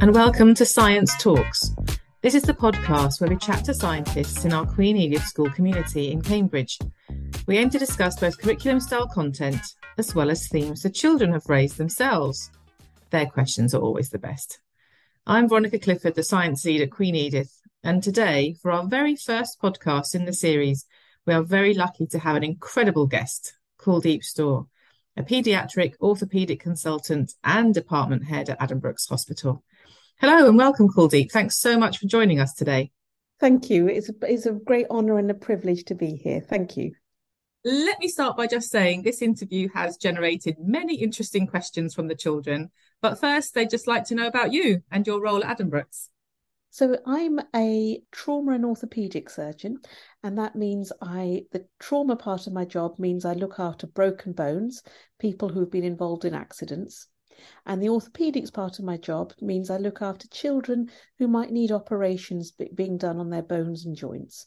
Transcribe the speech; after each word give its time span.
And 0.00 0.14
welcome 0.14 0.54
to 0.54 0.64
Science 0.64 1.14
Talks. 1.18 1.74
This 2.22 2.34
is 2.34 2.42
the 2.42 2.54
podcast 2.54 3.20
where 3.20 3.28
we 3.28 3.36
chat 3.36 3.66
to 3.66 3.74
scientists 3.74 4.46
in 4.46 4.52
our 4.54 4.64
Queen 4.64 4.96
Edith 4.96 5.26
School 5.26 5.50
community 5.50 6.10
in 6.10 6.22
Cambridge. 6.22 6.78
We 7.46 7.58
aim 7.58 7.68
to 7.68 7.78
discuss 7.78 8.18
both 8.18 8.38
curriculum 8.38 8.80
style 8.80 9.06
content 9.06 9.60
as 9.98 10.14
well 10.14 10.30
as 10.30 10.48
themes 10.48 10.84
the 10.84 10.88
children 10.88 11.34
have 11.34 11.50
raised 11.50 11.76
themselves. 11.76 12.50
Their 13.10 13.26
questions 13.26 13.74
are 13.74 13.82
always 13.82 14.08
the 14.08 14.18
best. 14.18 14.60
I'm 15.26 15.50
Veronica 15.50 15.78
Clifford, 15.78 16.14
the 16.14 16.22
science 16.22 16.64
lead 16.64 16.80
at 16.80 16.90
Queen 16.90 17.14
Edith, 17.14 17.60
and 17.84 18.02
today, 18.02 18.54
for 18.54 18.70
our 18.70 18.86
very 18.86 19.16
first 19.16 19.60
podcast 19.60 20.14
in 20.14 20.24
the 20.24 20.32
series, 20.32 20.86
we 21.26 21.34
are 21.34 21.42
very 21.42 21.74
lucky 21.74 22.06
to 22.06 22.18
have 22.20 22.36
an 22.36 22.42
incredible 22.42 23.06
guest, 23.06 23.52
Kuldeep 23.78 24.22
Stöhr, 24.22 24.66
a 25.14 25.22
paediatric 25.22 25.98
orthopaedic 25.98 26.58
consultant 26.58 27.34
and 27.44 27.74
department 27.74 28.24
head 28.24 28.48
at 28.48 28.58
Addenbrooke's 28.60 29.06
Hospital. 29.06 29.62
Hello 30.20 30.46
and 30.46 30.58
welcome, 30.58 30.86
Kuldeep. 30.86 31.32
Thanks 31.32 31.56
so 31.56 31.78
much 31.78 31.96
for 31.96 32.06
joining 32.06 32.40
us 32.40 32.52
today. 32.52 32.90
Thank 33.40 33.70
you. 33.70 33.88
It's 33.88 34.10
a, 34.10 34.12
it's 34.28 34.44
a 34.44 34.52
great 34.52 34.84
honour 34.90 35.16
and 35.16 35.30
a 35.30 35.34
privilege 35.34 35.84
to 35.84 35.94
be 35.94 36.14
here. 36.14 36.42
Thank 36.42 36.76
you. 36.76 36.92
Let 37.64 37.98
me 38.00 38.06
start 38.06 38.36
by 38.36 38.46
just 38.46 38.70
saying 38.70 39.00
this 39.00 39.22
interview 39.22 39.70
has 39.72 39.96
generated 39.96 40.56
many 40.60 40.96
interesting 40.96 41.46
questions 41.46 41.94
from 41.94 42.08
the 42.08 42.14
children. 42.14 42.70
But 43.00 43.18
first, 43.18 43.54
they'd 43.54 43.70
just 43.70 43.86
like 43.86 44.04
to 44.08 44.14
know 44.14 44.26
about 44.26 44.52
you 44.52 44.82
and 44.90 45.06
your 45.06 45.22
role 45.22 45.42
at 45.42 45.56
Addenbrooke's. 45.56 46.10
So 46.68 46.98
I'm 47.06 47.40
a 47.56 48.02
trauma 48.12 48.52
and 48.52 48.66
orthopedic 48.66 49.30
surgeon, 49.30 49.78
and 50.22 50.36
that 50.36 50.54
means 50.54 50.92
I 51.00 51.46
the 51.50 51.64
trauma 51.78 52.16
part 52.16 52.46
of 52.46 52.52
my 52.52 52.66
job 52.66 52.98
means 52.98 53.24
I 53.24 53.32
look 53.32 53.58
after 53.58 53.86
broken 53.86 54.34
bones, 54.34 54.82
people 55.18 55.48
who've 55.48 55.70
been 55.70 55.82
involved 55.82 56.26
in 56.26 56.34
accidents. 56.34 57.08
And 57.66 57.82
the 57.82 57.88
orthopedics 57.88 58.52
part 58.52 58.78
of 58.78 58.84
my 58.84 58.96
job 58.96 59.32
means 59.40 59.70
I 59.70 59.78
look 59.78 60.02
after 60.02 60.28
children 60.28 60.90
who 61.18 61.28
might 61.28 61.50
need 61.50 61.72
operations 61.72 62.52
being 62.74 62.98
done 62.98 63.18
on 63.18 63.30
their 63.30 63.42
bones 63.42 63.86
and 63.86 63.96
joints. 63.96 64.46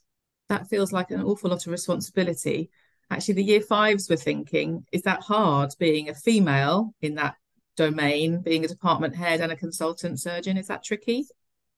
That 0.49 0.67
feels 0.67 0.91
like 0.91 1.11
an 1.11 1.23
awful 1.23 1.49
lot 1.49 1.65
of 1.65 1.71
responsibility. 1.71 2.69
Actually, 3.09 3.35
the 3.35 3.43
year 3.43 3.61
fives 3.61 4.09
were 4.09 4.15
thinking, 4.15 4.85
is 4.91 5.03
that 5.03 5.21
hard 5.21 5.71
being 5.79 6.09
a 6.09 6.15
female 6.15 6.93
in 7.01 7.15
that 7.15 7.35
domain, 7.75 8.41
being 8.41 8.65
a 8.65 8.67
department 8.67 9.15
head 9.15 9.41
and 9.41 9.51
a 9.51 9.55
consultant 9.55 10.19
surgeon? 10.19 10.57
Is 10.57 10.67
that 10.67 10.83
tricky? 10.83 11.25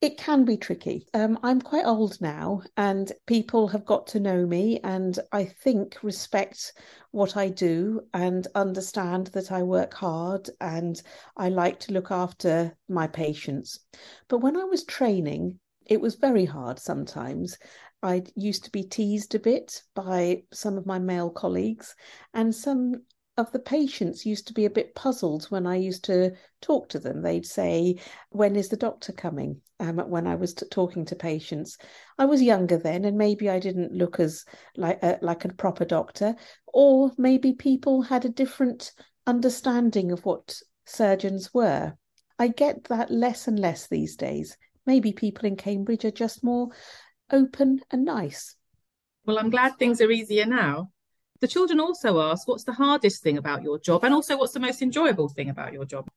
It 0.02 0.18
can 0.18 0.46
be 0.46 0.58
tricky. 0.58 1.08
Um, 1.14 1.40
I'm 1.42 1.62
quite 1.62 1.86
old 1.86 2.20
now, 2.22 2.62
and 2.78 3.12
people 3.26 3.70
have 3.70 3.86
got 3.86 4.06
to 4.08 4.20
know 4.20 4.46
me, 4.46 4.80
and 4.84 5.18
I 5.32 5.46
think 5.46 6.04
respect 6.04 6.74
what 7.12 7.36
I 7.36 7.50
do 7.50 8.02
and 8.14 8.46
understand 8.54 9.28
that 9.28 9.52
I 9.52 9.64
work 9.64 9.94
hard 9.94 10.50
and 10.60 11.02
I 11.38 11.50
like 11.50 11.80
to 11.82 11.94
look 11.94 12.12
after 12.12 12.78
my 12.90 13.08
patients. 13.08 13.80
But 14.28 14.40
when 14.40 14.58
I 14.58 14.66
was 14.66 14.84
training, 14.84 15.60
it 15.86 16.02
was 16.02 16.16
very 16.16 16.46
hard 16.46 16.78
sometimes. 16.78 17.58
I 18.04 18.24
used 18.36 18.66
to 18.66 18.72
be 18.72 18.84
teased 18.84 19.34
a 19.34 19.40
bit 19.40 19.82
by 19.96 20.44
some 20.52 20.78
of 20.78 20.86
my 20.86 21.00
male 21.00 21.30
colleagues, 21.30 21.96
and 22.34 22.54
some 22.54 23.04
of 23.38 23.52
the 23.52 23.60
patients 23.60 24.26
used 24.26 24.48
to 24.48 24.54
be 24.54 24.66
a 24.66 24.70
bit 24.70 24.96
puzzled 24.96 25.46
when 25.46 25.68
I 25.68 25.76
used 25.76 26.06
to 26.06 26.32
talk 26.62 26.90
to 26.90 27.00
them. 27.00 27.22
They'd 27.22 27.46
say, 27.46 28.00
When 28.30 28.56
is 28.56 28.70
the 28.70 28.78
doctor 28.78 29.12
coming? 29.12 29.62
Um, 29.80 29.98
when 29.98 30.26
I 30.26 30.36
was 30.36 30.54
t- 30.54 30.66
talking 30.72 31.04
to 31.06 31.16
patients. 31.18 31.78
I 32.18 32.26
was 32.26 32.42
younger 32.42 32.78
then, 32.78 33.04
and 33.04 33.18
maybe 33.18 33.50
I 33.50 33.60
didn't 33.60 33.92
look 33.92 34.22
as 34.22 34.46
like, 34.78 35.00
uh, 35.04 35.18
like 35.22 35.44
a 35.44 35.54
proper 35.54 35.84
doctor, 35.84 36.36
or 36.66 37.12
maybe 37.18 37.52
people 37.54 38.02
had 38.02 38.24
a 38.24 38.30
different 38.30 38.94
understanding 39.28 40.14
of 40.14 40.24
what 40.24 40.62
surgeons 40.86 41.54
were. 41.54 41.98
I 42.40 42.48
get 42.48 42.86
that 42.86 43.12
less 43.12 43.50
and 43.50 43.60
less 43.60 43.88
these 43.88 44.16
days. 44.16 44.58
Maybe 44.86 45.12
people 45.12 45.46
in 45.46 45.58
Cambridge 45.58 46.06
are 46.06 46.12
just 46.12 46.44
more 46.44 46.70
open 47.32 47.82
and 47.92 48.06
nice. 48.06 48.56
Well, 49.26 49.40
I'm 49.40 49.50
glad 49.50 49.78
things 49.78 50.00
are 50.00 50.12
easier 50.12 50.46
now. 50.46 50.92
The 51.42 51.48
children 51.48 51.80
also 51.80 52.22
ask, 52.22 52.48
what's 52.48 52.64
the 52.64 52.74
hardest 52.74 53.22
thing 53.22 53.38
about 53.38 53.64
your 53.64 53.80
job? 53.80 54.04
And 54.04 54.14
also, 54.14 54.38
what's 54.38 54.54
the 54.54 54.60
most 54.60 54.82
enjoyable 54.82 55.30
thing 55.30 55.50
about 55.50 55.74
your 55.74 55.86
job? 55.86 56.08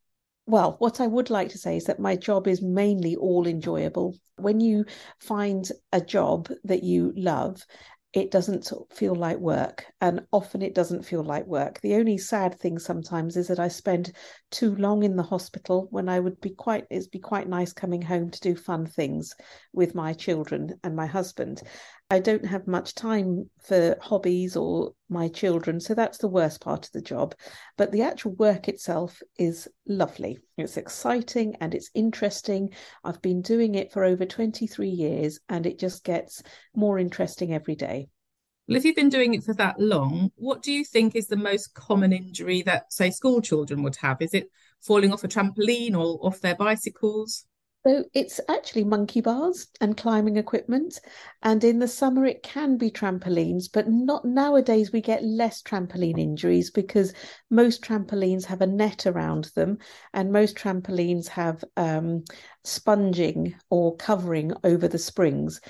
Well, 0.46 0.76
what 0.78 1.00
I 1.00 1.06
would 1.06 1.28
like 1.28 1.50
to 1.50 1.58
say 1.58 1.76
is 1.76 1.84
that 1.84 2.00
my 2.00 2.16
job 2.16 2.48
is 2.48 2.62
mainly 2.62 3.16
all 3.16 3.46
enjoyable. 3.46 4.16
When 4.36 4.60
you 4.60 4.86
find 5.20 5.70
a 5.92 6.00
job 6.00 6.48
that 6.64 6.82
you 6.82 7.12
love, 7.16 7.66
it 8.14 8.30
doesn't 8.30 8.72
feel 8.90 9.14
like 9.14 9.36
work. 9.36 9.84
And 10.00 10.26
often 10.32 10.62
it 10.62 10.74
doesn't 10.74 11.04
feel 11.04 11.22
like 11.22 11.46
work. 11.46 11.80
The 11.82 11.96
only 11.96 12.16
sad 12.16 12.58
thing 12.58 12.78
sometimes 12.78 13.36
is 13.36 13.48
that 13.48 13.60
I 13.60 13.68
spend 13.68 14.12
too 14.50 14.74
long 14.76 15.02
in 15.02 15.16
the 15.16 15.22
hospital 15.22 15.88
when 15.90 16.08
I 16.08 16.18
would 16.18 16.40
be 16.40 16.50
quite, 16.50 16.86
it'd 16.90 17.10
be 17.10 17.18
quite 17.18 17.48
nice 17.48 17.74
coming 17.74 18.00
home 18.00 18.30
to 18.30 18.40
do 18.40 18.56
fun 18.56 18.86
things 18.86 19.34
with 19.74 19.94
my 19.94 20.14
children 20.14 20.80
and 20.82 20.96
my 20.96 21.06
husband. 21.06 21.62
I 22.10 22.20
don't 22.20 22.46
have 22.46 22.66
much 22.66 22.94
time 22.94 23.50
for 23.60 23.98
hobbies 24.00 24.56
or 24.56 24.92
my 25.10 25.28
children, 25.28 25.78
so 25.78 25.94
that's 25.94 26.16
the 26.16 26.28
worst 26.28 26.62
part 26.62 26.86
of 26.86 26.92
the 26.92 27.02
job. 27.02 27.34
But 27.76 27.92
the 27.92 28.00
actual 28.00 28.32
work 28.32 28.66
itself 28.66 29.20
is 29.38 29.68
lovely. 29.86 30.38
It's 30.56 30.78
exciting 30.78 31.56
and 31.60 31.74
it's 31.74 31.90
interesting. 31.94 32.70
I've 33.04 33.20
been 33.20 33.42
doing 33.42 33.74
it 33.74 33.92
for 33.92 34.04
over 34.04 34.24
23 34.24 34.88
years 34.88 35.38
and 35.50 35.66
it 35.66 35.78
just 35.78 36.02
gets 36.02 36.42
more 36.74 36.98
interesting 36.98 37.52
every 37.52 37.76
day. 37.76 38.08
Well, 38.66 38.78
if 38.78 38.86
you've 38.86 38.96
been 38.96 39.10
doing 39.10 39.34
it 39.34 39.44
for 39.44 39.54
that 39.54 39.78
long, 39.78 40.30
what 40.36 40.62
do 40.62 40.72
you 40.72 40.86
think 40.86 41.14
is 41.14 41.26
the 41.26 41.36
most 41.36 41.74
common 41.74 42.14
injury 42.14 42.62
that, 42.62 42.90
say, 42.90 43.10
school 43.10 43.42
children 43.42 43.82
would 43.82 43.96
have? 43.96 44.22
Is 44.22 44.32
it 44.32 44.50
falling 44.80 45.12
off 45.12 45.24
a 45.24 45.28
trampoline 45.28 45.94
or 45.94 46.18
off 46.26 46.40
their 46.40 46.54
bicycles? 46.54 47.44
So 47.86 48.04
it's 48.12 48.40
actually 48.48 48.84
monkey 48.84 49.20
bars 49.20 49.68
and 49.80 49.96
climbing 49.96 50.36
equipment. 50.36 51.00
And 51.42 51.62
in 51.62 51.78
the 51.78 51.88
summer, 51.88 52.26
it 52.26 52.42
can 52.42 52.76
be 52.76 52.90
trampolines, 52.90 53.68
but 53.72 53.88
not 53.88 54.24
nowadays. 54.24 54.92
We 54.92 55.00
get 55.00 55.24
less 55.24 55.62
trampoline 55.62 56.18
injuries 56.18 56.70
because 56.70 57.14
most 57.50 57.82
trampolines 57.82 58.44
have 58.46 58.60
a 58.60 58.66
net 58.66 59.06
around 59.06 59.50
them, 59.54 59.78
and 60.12 60.32
most 60.32 60.56
trampolines 60.56 61.28
have 61.28 61.64
um, 61.76 62.24
sponging 62.64 63.54
or 63.70 63.96
covering 63.96 64.52
over 64.64 64.88
the 64.88 64.98
springs. 64.98 65.60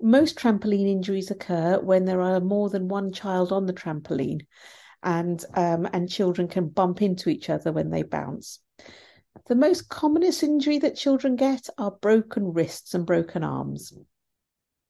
Most 0.00 0.38
trampoline 0.38 0.88
injuries 0.88 1.30
occur 1.30 1.80
when 1.80 2.04
there 2.04 2.22
are 2.22 2.40
more 2.40 2.70
than 2.70 2.88
one 2.88 3.12
child 3.12 3.52
on 3.52 3.66
the 3.66 3.74
trampoline, 3.74 4.46
and 5.02 5.44
um, 5.54 5.88
and 5.92 6.08
children 6.08 6.48
can 6.48 6.68
bump 6.68 7.02
into 7.02 7.28
each 7.28 7.50
other 7.50 7.72
when 7.72 7.90
they 7.90 8.02
bounce. 8.02 8.60
The 9.48 9.54
most 9.54 9.88
commonest 9.88 10.42
injury 10.42 10.78
that 10.78 10.96
children 10.96 11.36
get 11.36 11.68
are 11.78 11.92
broken 11.92 12.52
wrists 12.52 12.94
and 12.94 13.06
broken 13.06 13.44
arms. 13.44 13.92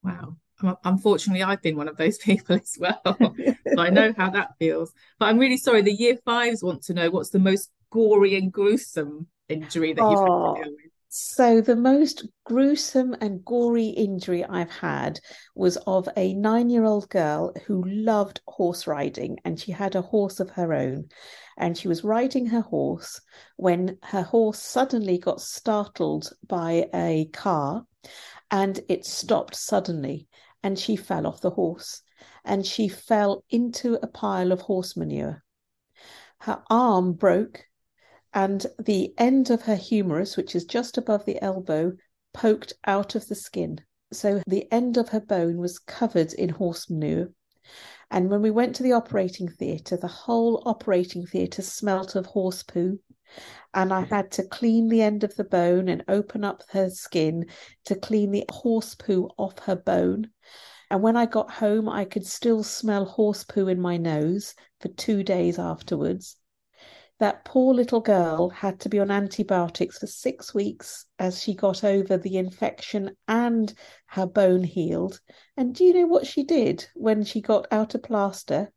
Wow. 0.03 0.37
Um, 0.63 0.77
unfortunately, 0.85 1.43
I've 1.43 1.61
been 1.61 1.77
one 1.77 1.89
of 1.89 1.97
those 1.97 2.19
people 2.31 2.57
as 2.57 2.77
well. 2.79 3.01
so 3.05 3.79
I 3.79 3.91
know 3.91 4.15
how 4.17 4.31
that 4.31 4.55
feels. 4.59 4.93
But 5.19 5.27
I'm 5.27 5.39
really 5.39 5.59
sorry. 5.59 5.83
The 5.83 5.93
year 5.93 6.17
fives 6.25 6.63
want 6.63 6.85
to 6.85 6.95
know 6.95 7.11
what's 7.11 7.31
the 7.31 7.39
most 7.39 7.71
gory 7.91 8.37
and 8.37 8.53
gruesome 8.53 9.27
injury 9.49 9.93
that 9.93 10.03
you've 10.03 10.19
oh, 10.19 10.21
had 10.21 10.27
to 10.27 10.33
oh, 10.33 10.65
deal 10.65 10.73
with. 10.73 10.86
So, 11.19 11.63
the 11.63 11.77
most 11.77 12.27
gruesome 12.45 13.17
and 13.23 13.43
gory 13.43 13.87
injury 13.87 14.45
I've 14.45 14.71
had 14.71 15.19
was 15.55 15.79
of 15.87 16.11
a 16.15 16.35
nine 16.35 16.69
year 16.69 16.85
old 16.85 17.09
girl 17.09 17.55
who 17.65 17.83
loved 17.85 18.43
horse 18.47 18.87
riding 18.87 19.39
and 19.43 19.59
she 19.59 19.73
had 19.73 19.95
a 19.95 20.03
horse 20.03 20.41
of 20.41 20.51
her 20.51 20.75
own. 20.75 21.09
And 21.57 21.79
she 21.79 21.89
was 21.89 22.05
riding 22.05 22.45
her 22.49 22.61
horse 22.61 23.19
when 23.57 23.97
her 24.03 24.25
horse 24.25 24.61
suddenly 24.61 25.17
got 25.17 25.41
startled 25.41 26.31
by 26.47 26.91
a 26.93 27.31
car 27.33 27.87
and 28.51 28.79
it 28.87 29.07
stopped 29.07 29.57
suddenly 29.57 30.29
and 30.63 30.79
she 30.79 30.97
fell 30.97 31.27
off 31.27 31.41
the 31.41 31.49
horse 31.49 32.03
and 32.45 32.67
she 32.67 32.89
fell 32.89 33.43
into 33.49 33.95
a 34.03 34.07
pile 34.07 34.53
of 34.53 34.61
horse 34.61 34.99
manure. 34.99 35.43
Her 36.41 36.63
arm 36.69 37.15
broke 37.15 37.65
and 38.37 38.67
the 38.79 39.15
end 39.17 39.49
of 39.49 39.63
her 39.63 39.77
humerus, 39.77 40.37
which 40.37 40.55
is 40.55 40.67
just 40.67 40.99
above 40.99 41.25
the 41.25 41.41
elbow, 41.43 41.91
poked 42.35 42.75
out 42.87 43.15
of 43.15 43.27
the 43.29 43.35
skin. 43.35 43.81
So 44.13 44.43
the 44.47 44.71
end 44.71 44.99
of 44.99 45.09
her 45.09 45.21
bone 45.21 45.57
was 45.57 45.79
covered 45.79 46.35
in 46.35 46.51
horse 46.51 46.91
manure. 46.91 47.31
And 48.11 48.29
when 48.29 48.43
we 48.43 48.51
went 48.51 48.77
to 48.77 48.83
the 48.83 48.93
operating 48.93 49.49
theatre, 49.49 49.97
the 49.97 50.07
whole 50.07 50.63
operating 50.67 51.25
theatre 51.25 51.63
smelt 51.63 52.15
of 52.15 52.27
horse 52.27 52.63
poo. 52.63 53.01
And 53.73 53.91
I 53.91 54.03
had 54.03 54.31
to 54.33 54.45
clean 54.47 54.89
the 54.89 55.01
end 55.01 55.25
of 55.25 55.35
the 55.37 55.45
bone 55.45 55.89
and 55.89 56.05
open 56.07 56.45
up 56.45 56.63
her 56.73 56.91
skin 56.91 57.47
to 57.87 57.95
clean 57.95 58.33
the 58.33 58.45
horse 58.51 58.95
poo 58.95 59.31
off 59.39 59.61
her 59.61 59.77
bone. 59.77 60.29
And 60.91 61.03
when 61.03 61.17
I 61.17 61.25
got 61.25 61.51
home, 61.51 61.89
I 61.89 62.05
could 62.05 62.27
still 62.27 62.63
smell 62.63 63.07
horse 63.07 63.45
poo 63.45 63.67
in 63.69 63.81
my 63.81 63.97
nose 63.97 64.55
for 64.79 64.89
two 64.89 65.23
days 65.23 65.59
afterwards 65.59 66.37
that 67.19 67.45
poor 67.45 67.73
little 67.73 68.01
girl 68.01 68.51
had 68.51 68.79
to 68.81 68.89
be 68.89 68.99
on 68.99 69.11
antibiotics 69.11 69.99
for 69.99 70.07
six 70.07 70.53
weeks 70.53 71.07
as 71.19 71.43
she 71.43 71.55
got 71.55 71.83
over 71.83 72.19
the 72.19 72.37
infection 72.37 73.17
and 73.27 73.73
her 74.07 74.27
bone 74.27 74.65
healed. 74.65 75.21
And 75.57 75.75
do 75.75 75.85
you 75.85 75.95
know 75.95 76.07
what 76.07 76.27
she 76.27 76.45
did 76.45 76.87
when 76.95 77.25
she 77.25 77.41
got 77.41 77.67
out 77.71 77.95
of 77.95 78.03
plaster? 78.03 78.71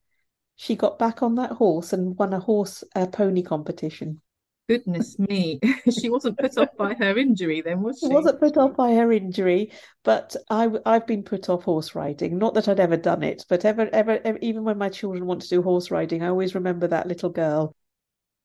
She 0.56 0.75
got 0.75 1.00
back 1.00 1.21
on 1.21 1.36
that 1.36 1.51
horse 1.51 1.91
and 1.91 2.18
won 2.18 2.33
a 2.33 2.39
horse 2.39 2.83
uh, 2.95 3.07
pony 3.07 3.41
competition. 3.41 4.21
Goodness 4.69 5.18
me, 5.18 5.59
she 5.89 6.09
wasn't 6.09 6.38
put 6.38 6.56
off 6.57 6.69
by 6.77 6.94
her 6.94 7.18
injury 7.18 7.62
then, 7.62 7.81
was 7.81 7.97
she? 8.00 8.06
She 8.06 8.13
wasn't 8.13 8.39
put 8.39 8.56
off 8.56 8.75
by 8.75 8.94
her 8.94 9.12
injury, 9.12 9.71
but 10.03 10.35
I, 10.50 10.69
I've 10.85 11.07
been 11.07 11.24
put 11.24 11.50
off 11.50 11.63
horse 11.63 11.95
riding. 11.95 12.38
Not 12.38 12.53
that 12.53 12.68
I'd 12.68 12.80
ever 12.80 12.95
done 12.95 13.24
it, 13.24 13.44
but 13.50 13.65
ever, 13.65 13.89
ever, 13.92 14.19
ever, 14.24 14.38
even 14.42 14.63
when 14.63 14.77
my 14.77 14.89
children 14.89 15.25
want 15.25 15.42
to 15.42 15.50
do 15.50 15.63
horse 15.63 15.89
riding, 15.89 16.21
I 16.21 16.27
always 16.27 16.53
remember 16.53 16.88
that 16.88 17.07
little 17.07 17.31
girl. 17.31 17.75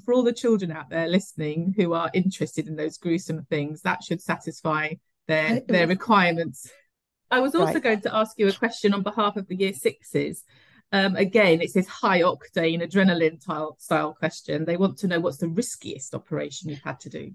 For 0.04 0.14
all 0.14 0.22
the 0.22 0.32
children 0.32 0.70
out 0.70 0.90
there 0.90 1.08
listening 1.08 1.74
who 1.76 1.92
are 1.94 2.10
interested 2.14 2.68
in 2.68 2.76
those 2.76 2.98
gruesome 2.98 3.44
things, 3.50 3.82
that 3.82 4.02
should 4.02 4.20
satisfy 4.20 4.94
their 5.28 5.60
their 5.60 5.86
requirements. 5.86 6.70
I 7.30 7.40
was 7.40 7.54
also 7.54 7.74
right. 7.74 7.82
going 7.82 8.00
to 8.02 8.14
ask 8.14 8.38
you 8.38 8.48
a 8.48 8.52
question 8.52 8.94
on 8.94 9.02
behalf 9.02 9.36
of 9.36 9.48
the 9.48 9.56
year 9.56 9.72
sixes 9.72 10.44
um, 10.94 11.16
again, 11.16 11.60
it's 11.60 11.72
this 11.72 11.88
high 11.88 12.20
octane 12.20 12.80
adrenaline 12.80 13.42
style 13.80 14.14
question. 14.14 14.64
They 14.64 14.76
want 14.76 14.98
to 14.98 15.08
know 15.08 15.18
what's 15.18 15.38
the 15.38 15.48
riskiest 15.48 16.14
operation 16.14 16.70
you've 16.70 16.84
had 16.84 17.00
to 17.00 17.08
do. 17.08 17.32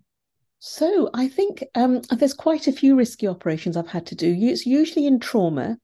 So 0.60 1.10
I 1.14 1.30
think 1.30 1.64
um, 1.76 2.02
there's 2.12 2.34
quite 2.34 2.68
a 2.68 2.74
few 2.74 2.96
risky 2.96 3.28
operations 3.28 3.78
I've 3.78 3.88
had 3.88 4.06
to 4.08 4.16
do. 4.16 4.36
It's 4.38 4.66
usually 4.66 5.08
in 5.08 5.20
trauma, 5.20 5.78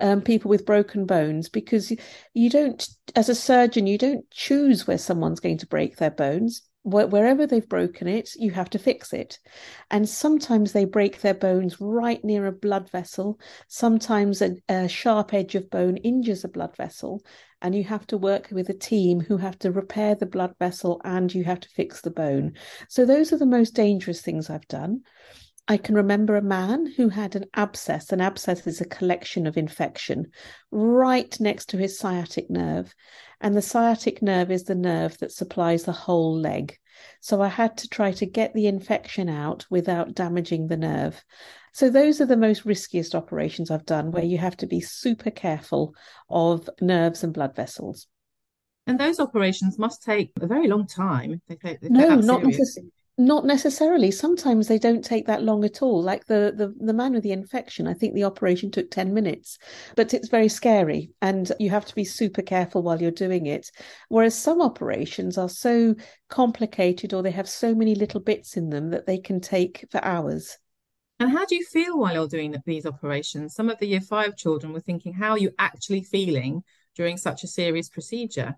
um, 0.00 0.22
people 0.22 0.48
with 0.48 0.64
broken 0.64 1.04
bones, 1.04 1.50
because 1.50 1.92
you 2.32 2.48
don't, 2.48 2.88
as 3.14 3.28
a 3.28 3.34
surgeon, 3.34 3.86
you 3.86 3.98
don't 3.98 4.28
choose 4.30 4.86
where 4.86 4.98
someone's 4.98 5.40
going 5.40 5.58
to 5.58 5.66
break 5.66 5.96
their 5.96 6.10
bones 6.10 6.62
wherever 6.84 7.46
they've 7.46 7.68
broken 7.68 8.08
it, 8.08 8.34
you 8.36 8.50
have 8.50 8.70
to 8.70 8.78
fix 8.78 9.12
it. 9.12 9.38
And 9.90 10.08
sometimes 10.08 10.72
they 10.72 10.84
break 10.84 11.20
their 11.20 11.34
bones 11.34 11.80
right 11.80 12.22
near 12.24 12.46
a 12.46 12.52
blood 12.52 12.90
vessel. 12.90 13.38
Sometimes 13.68 14.42
a, 14.42 14.56
a, 14.68 14.88
sharp 14.88 15.32
edge 15.32 15.54
of 15.54 15.70
bone 15.70 15.96
injures 15.98 16.44
a 16.44 16.48
blood 16.48 16.76
vessel, 16.76 17.22
and 17.62 17.74
you 17.74 17.84
have 17.84 18.06
to 18.08 18.18
work 18.18 18.48
with 18.50 18.68
a 18.68 18.74
team 18.74 19.20
who 19.20 19.38
have 19.38 19.58
to 19.60 19.72
repair 19.72 20.14
the 20.14 20.26
blood 20.26 20.54
vessel 20.58 21.00
and 21.04 21.34
you 21.34 21.44
have 21.44 21.60
to 21.60 21.68
fix 21.70 22.00
the 22.00 22.10
bone. 22.10 22.52
So, 22.88 23.06
those 23.06 23.32
are 23.32 23.38
the 23.38 23.46
most 23.46 23.74
dangerous 23.74 24.20
things 24.20 24.50
I've 24.50 24.68
done. 24.68 25.02
I 25.68 25.76
can 25.76 25.94
remember 25.94 26.36
a 26.36 26.42
man 26.42 26.86
who 26.96 27.08
had 27.08 27.36
an 27.36 27.44
abscess. 27.54 28.10
An 28.10 28.20
abscess 28.20 28.66
is 28.66 28.80
a 28.80 28.84
collection 28.84 29.46
of 29.46 29.56
infection 29.56 30.32
right 30.72 31.38
next 31.40 31.70
to 31.70 31.78
his 31.78 31.98
sciatic 31.98 32.50
nerve. 32.50 32.94
And 33.40 33.56
the 33.56 33.62
sciatic 33.62 34.22
nerve 34.22 34.50
is 34.50 34.64
the 34.64 34.74
nerve 34.74 35.18
that 35.18 35.30
supplies 35.30 35.84
the 35.84 35.92
whole 35.92 36.36
leg. 36.36 36.76
So 37.20 37.40
I 37.40 37.48
had 37.48 37.76
to 37.78 37.88
try 37.88 38.12
to 38.12 38.26
get 38.26 38.54
the 38.54 38.66
infection 38.66 39.28
out 39.28 39.64
without 39.70 40.14
damaging 40.14 40.66
the 40.66 40.76
nerve. 40.76 41.24
So 41.72 41.88
those 41.88 42.20
are 42.20 42.26
the 42.26 42.36
most 42.36 42.64
riskiest 42.64 43.14
operations 43.14 43.70
I've 43.70 43.86
done 43.86 44.10
where 44.12 44.24
you 44.24 44.38
have 44.38 44.56
to 44.58 44.66
be 44.66 44.80
super 44.80 45.30
careful 45.30 45.94
of 46.28 46.68
nerves 46.80 47.24
and 47.24 47.32
blood 47.32 47.56
vessels. 47.56 48.06
And 48.86 48.98
those 48.98 49.20
operations 49.20 49.78
must 49.78 50.02
take 50.02 50.32
a 50.40 50.46
very 50.46 50.68
long 50.68 50.86
time. 50.86 51.40
They 51.48 51.56
take, 51.56 51.80
they 51.80 51.88
no, 51.88 52.16
not 52.16 52.44
necessarily. 52.44 52.92
Not 53.18 53.44
necessarily. 53.44 54.10
Sometimes 54.10 54.68
they 54.68 54.78
don't 54.78 55.04
take 55.04 55.26
that 55.26 55.42
long 55.42 55.64
at 55.64 55.82
all. 55.82 56.02
Like 56.02 56.26
the, 56.26 56.52
the 56.56 56.74
the 56.84 56.94
man 56.94 57.12
with 57.12 57.22
the 57.22 57.32
infection, 57.32 57.86
I 57.86 57.92
think 57.92 58.14
the 58.14 58.24
operation 58.24 58.70
took 58.70 58.90
10 58.90 59.12
minutes, 59.12 59.58
but 59.96 60.14
it's 60.14 60.28
very 60.28 60.48
scary 60.48 61.10
and 61.20 61.52
you 61.60 61.68
have 61.70 61.84
to 61.86 61.94
be 61.94 62.04
super 62.04 62.42
careful 62.42 62.82
while 62.82 63.00
you're 63.00 63.10
doing 63.10 63.46
it. 63.46 63.70
Whereas 64.08 64.36
some 64.36 64.62
operations 64.62 65.36
are 65.36 65.50
so 65.50 65.94
complicated 66.28 67.12
or 67.12 67.22
they 67.22 67.30
have 67.30 67.48
so 67.48 67.74
many 67.74 67.94
little 67.94 68.20
bits 68.20 68.56
in 68.56 68.70
them 68.70 68.90
that 68.90 69.06
they 69.06 69.18
can 69.18 69.40
take 69.40 69.86
for 69.90 70.02
hours. 70.02 70.58
And 71.22 71.30
how 71.30 71.46
do 71.46 71.54
you 71.54 71.64
feel 71.64 72.00
while 72.00 72.14
you're 72.14 72.26
doing 72.26 72.60
these 72.66 72.84
operations? 72.84 73.54
Some 73.54 73.70
of 73.70 73.78
the 73.78 73.86
year 73.86 74.00
five 74.00 74.36
children 74.36 74.72
were 74.72 74.80
thinking, 74.80 75.12
how 75.12 75.30
are 75.30 75.38
you 75.38 75.52
actually 75.56 76.02
feeling 76.02 76.64
during 76.96 77.16
such 77.16 77.44
a 77.44 77.46
serious 77.46 77.88
procedure? 77.88 78.56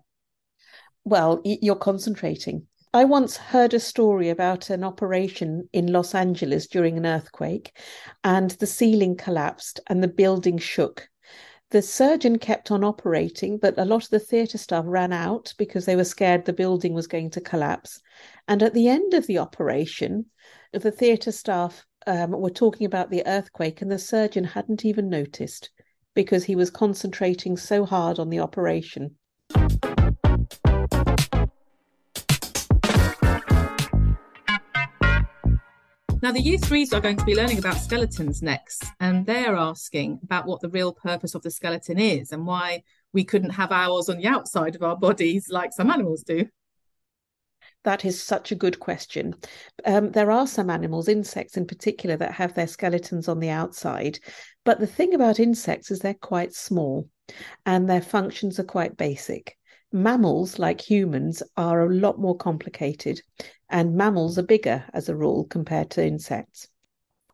Well, 1.03 1.43
you're 1.45 1.75
concentrating 1.75 2.65
I 2.91 3.03
once 3.03 3.37
heard 3.37 3.75
a 3.75 3.79
story 3.79 4.29
about 4.29 4.71
an 4.71 4.83
operation 4.83 5.69
in 5.73 5.91
Los 5.91 6.15
Angeles 6.15 6.65
during 6.65 6.97
an 6.97 7.05
earthquake, 7.05 7.77
and 8.23 8.49
the 8.49 8.65
ceiling 8.65 9.15
collapsed 9.15 9.79
and 9.85 10.01
the 10.01 10.07
building 10.07 10.57
shook. 10.57 11.07
The 11.69 11.83
surgeon 11.83 12.39
kept 12.39 12.71
on 12.71 12.83
operating, 12.83 13.59
but 13.59 13.77
a 13.77 13.85
lot 13.85 14.05
of 14.05 14.09
the 14.09 14.19
theatre 14.19 14.57
staff 14.57 14.85
ran 14.87 15.13
out 15.13 15.53
because 15.59 15.85
they 15.85 15.95
were 15.95 16.03
scared 16.03 16.45
the 16.45 16.53
building 16.53 16.95
was 16.95 17.05
going 17.05 17.29
to 17.31 17.41
collapse. 17.41 18.01
And 18.47 18.63
at 18.63 18.73
the 18.73 18.87
end 18.87 19.13
of 19.13 19.27
the 19.27 19.37
operation, 19.37 20.31
the 20.71 20.89
theatre 20.89 21.31
staff 21.31 21.85
um, 22.07 22.31
were 22.31 22.49
talking 22.49 22.85
about 22.85 23.09
the 23.09 23.23
earthquake, 23.25 23.81
and 23.81 23.91
the 23.91 23.99
surgeon 23.99 24.43
hadn't 24.43 24.85
even 24.85 25.09
noticed 25.09 25.69
because 26.13 26.45
he 26.45 26.55
was 26.55 26.69
concentrating 26.69 27.57
so 27.57 27.85
hard 27.85 28.19
on 28.19 28.29
the 28.29 28.39
operation. 28.39 29.15
Now, 36.21 36.31
the 36.31 36.41
year 36.41 36.57
threes 36.57 36.91
are 36.91 37.01
going 37.01 37.17
to 37.17 37.25
be 37.25 37.35
learning 37.35 37.59
about 37.59 37.77
skeletons 37.77 38.41
next, 38.41 38.83
and 38.99 39.27
they're 39.27 39.55
asking 39.55 40.21
about 40.23 40.47
what 40.47 40.59
the 40.59 40.69
real 40.69 40.91
purpose 40.91 41.35
of 41.35 41.43
the 41.43 41.51
skeleton 41.51 41.99
is 41.99 42.31
and 42.31 42.47
why 42.47 42.81
we 43.13 43.23
couldn't 43.23 43.51
have 43.51 43.71
ours 43.71 44.09
on 44.09 44.17
the 44.17 44.25
outside 44.25 44.75
of 44.75 44.81
our 44.81 44.97
bodies 44.97 45.49
like 45.49 45.71
some 45.71 45.91
animals 45.91 46.23
do. 46.23 46.47
That 47.85 48.03
is 48.03 48.21
such 48.21 48.51
a 48.51 48.55
good 48.55 48.79
question. 48.79 49.35
Um, 49.85 50.11
there 50.11 50.31
are 50.31 50.47
some 50.47 50.71
animals, 50.71 51.07
insects 51.07 51.55
in 51.55 51.67
particular, 51.67 52.17
that 52.17 52.33
have 52.33 52.55
their 52.55 52.67
skeletons 52.67 53.27
on 53.27 53.39
the 53.39 53.51
outside. 53.51 54.19
But 54.63 54.79
the 54.79 54.87
thing 54.87 55.13
about 55.13 55.39
insects 55.39 55.91
is 55.91 55.99
they're 55.99 56.15
quite 56.15 56.53
small 56.53 57.07
and 57.63 57.87
their 57.87 58.01
functions 58.01 58.59
are 58.59 58.63
quite 58.63 58.97
basic. 58.97 59.55
Mammals, 59.91 60.57
like 60.57 60.81
humans, 60.81 61.43
are 61.57 61.85
a 61.85 61.95
lot 61.95 62.19
more 62.19 62.35
complicated, 62.35 63.21
and 63.69 63.95
mammals 63.95 64.39
are 64.39 64.43
bigger 64.43 64.83
as 64.93 65.07
a 65.07 65.15
rule 65.15 65.45
compared 65.45 65.91
to 65.91 66.05
insects. 66.05 66.67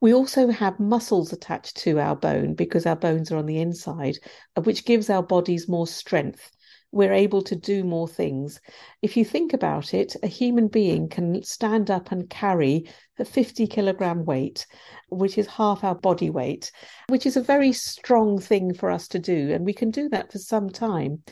We 0.02 0.14
also 0.14 0.50
have 0.50 0.80
muscles 0.80 1.32
attached 1.32 1.78
to 1.78 2.00
our 2.00 2.16
bone 2.16 2.56
because 2.56 2.86
our 2.86 2.96
bones 2.96 3.32
are 3.32 3.38
on 3.38 3.46
the 3.46 3.62
inside, 3.62 4.18
uh, 4.58 4.62
which 4.62 4.86
gives 4.86 5.10
our 5.10 5.24
bodies 5.24 5.70
more 5.70 5.88
strength. 5.88 6.52
We're 6.92 7.14
able 7.14 7.42
to 7.44 7.56
do 7.56 7.84
more 7.84 8.08
things. 8.08 8.60
If 9.02 9.16
you 9.16 9.24
think 9.24 9.54
about 9.54 9.94
it, 9.94 10.16
a 10.24 10.28
human 10.28 10.68
being 10.68 11.08
can 11.08 11.42
stand 11.44 11.90
up 11.90 12.12
and 12.12 12.30
carry 12.30 12.90
a 13.18 13.26
50 13.26 13.68
kilogram 13.68 14.26
weight, 14.26 14.68
which 15.10 15.38
is 15.38 15.48
half 15.48 15.84
our 15.84 15.96
body 15.96 16.30
weight, 16.30 16.72
which 17.08 17.26
is 17.26 17.38
a 17.38 17.42
very 17.42 17.72
strong 17.72 18.40
thing 18.40 18.74
for 18.74 18.92
us 18.92 19.08
to 19.10 19.20
do. 19.20 19.52
And 19.52 19.66
we 19.66 19.74
can 19.74 19.92
do 19.92 20.10
that 20.10 20.32
for 20.32 20.40
some 20.40 20.70
time. 20.70 21.24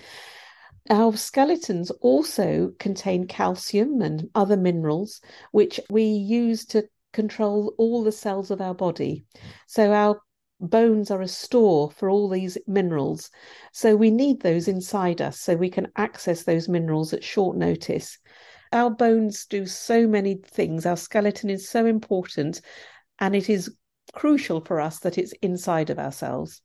Our 0.89 1.15
skeletons 1.17 1.91
also 2.01 2.71
contain 2.79 3.27
calcium 3.27 4.01
and 4.01 4.29
other 4.33 4.57
minerals, 4.57 5.21
which 5.51 5.79
we 5.89 6.03
use 6.03 6.65
to 6.67 6.87
control 7.13 7.73
all 7.77 8.03
the 8.03 8.11
cells 8.11 8.49
of 8.49 8.61
our 8.61 8.73
body. 8.73 9.25
So 9.67 9.91
our 9.91 10.19
bones 10.59 11.11
are 11.11 11.21
a 11.21 11.27
store 11.27 11.91
for 11.91 12.09
all 12.09 12.29
these 12.29 12.57
minerals. 12.67 13.31
So 13.71 13.95
we 13.95 14.11
need 14.11 14.41
those 14.41 14.67
inside 14.67 15.21
us 15.21 15.39
so 15.39 15.55
we 15.55 15.69
can 15.69 15.87
access 15.95 16.43
those 16.43 16.67
minerals 16.67 17.13
at 17.13 17.23
short 17.23 17.57
notice. 17.57 18.17
Our 18.71 18.91
bones 18.91 19.45
do 19.45 19.65
so 19.65 20.07
many 20.07 20.35
things. 20.35 20.85
Our 20.85 20.97
skeleton 20.97 21.49
is 21.49 21.69
so 21.69 21.85
important, 21.85 22.61
and 23.19 23.35
it 23.35 23.49
is 23.49 23.73
crucial 24.13 24.61
for 24.61 24.79
us 24.79 24.99
that 24.99 25.17
it's 25.17 25.33
inside 25.41 25.89
of 25.89 25.99
ourselves. 25.99 26.61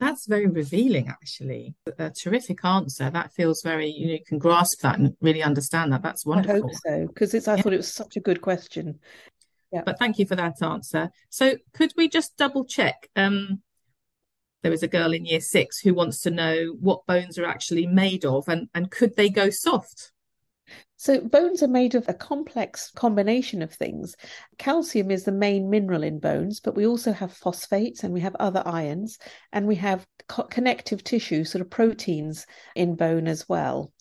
That's 0.00 0.26
very 0.26 0.46
revealing, 0.46 1.08
actually. 1.08 1.74
A 1.98 2.10
terrific 2.10 2.64
answer. 2.64 3.10
That 3.10 3.32
feels 3.32 3.62
very, 3.62 3.88
you 3.88 4.06
know, 4.06 4.12
you 4.12 4.24
can 4.24 4.38
grasp 4.38 4.80
that 4.82 4.98
and 4.98 5.16
really 5.20 5.42
understand 5.42 5.92
that. 5.92 6.02
That's 6.02 6.24
wonderful. 6.24 6.54
I 6.54 6.60
hope 6.60 6.70
so, 6.86 7.06
because 7.08 7.34
I 7.48 7.56
yeah. 7.56 7.62
thought 7.62 7.72
it 7.72 7.78
was 7.78 7.92
such 7.92 8.16
a 8.16 8.20
good 8.20 8.40
question. 8.40 9.00
Yeah. 9.72 9.82
But 9.84 9.98
thank 9.98 10.18
you 10.18 10.26
for 10.26 10.36
that 10.36 10.62
answer. 10.62 11.10
So 11.28 11.56
could 11.74 11.92
we 11.96 12.08
just 12.08 12.36
double 12.36 12.64
check? 12.64 13.08
Um, 13.16 13.62
there 14.62 14.72
is 14.72 14.82
a 14.82 14.88
girl 14.88 15.12
in 15.12 15.24
year 15.24 15.40
six 15.40 15.78
who 15.78 15.94
wants 15.94 16.20
to 16.22 16.30
know 16.30 16.76
what 16.80 17.06
bones 17.06 17.38
are 17.38 17.44
actually 17.44 17.86
made 17.86 18.24
of 18.24 18.48
and, 18.48 18.68
and 18.74 18.90
could 18.90 19.16
they 19.16 19.28
go 19.28 19.50
soft? 19.50 20.12
So, 21.00 21.20
bones 21.20 21.62
are 21.62 21.68
made 21.68 21.94
of 21.94 22.08
a 22.08 22.12
complex 22.12 22.90
combination 22.90 23.62
of 23.62 23.72
things. 23.72 24.16
Calcium 24.58 25.12
is 25.12 25.22
the 25.22 25.30
main 25.30 25.70
mineral 25.70 26.02
in 26.02 26.18
bones, 26.18 26.58
but 26.58 26.74
we 26.74 26.84
also 26.84 27.12
have 27.12 27.32
phosphates 27.32 28.02
and 28.02 28.12
we 28.12 28.20
have 28.20 28.34
other 28.40 28.64
ions, 28.66 29.16
and 29.52 29.68
we 29.68 29.76
have 29.76 30.08
co- 30.26 30.42
connective 30.42 31.04
tissue, 31.04 31.44
sort 31.44 31.62
of 31.62 31.70
proteins 31.70 32.46
in 32.74 32.96
bone 32.96 33.28
as 33.28 33.48
well. 33.48 33.92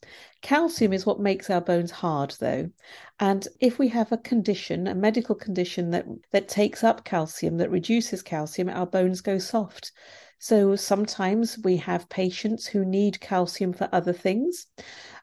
Calcium 0.42 0.92
is 0.92 1.06
what 1.06 1.20
makes 1.20 1.52
our 1.52 1.62
bones 1.62 1.92
hard, 1.92 2.36
though. 2.40 2.72
And 3.20 3.48
if 3.60 3.78
we 3.78 3.90
have 3.90 4.12
a 4.12 4.18
condition, 4.18 4.88
a 4.88 4.96
medical 4.96 5.36
condition 5.36 5.92
that, 5.92 6.06
that 6.32 6.48
takes 6.48 6.84
up 6.84 7.06
calcium, 7.06 7.58
that 7.58 7.70
reduces 7.70 8.24
calcium, 8.24 8.70
our 8.70 8.88
bones 8.88 9.22
go 9.22 9.38
soft. 9.38 9.92
So 10.40 10.76
sometimes 10.76 11.58
we 11.64 11.78
have 11.78 12.10
patients 12.10 12.68
who 12.68 12.86
need 12.86 13.20
calcium 13.20 13.74
for 13.74 13.90
other 13.92 14.14
things. 14.14 14.68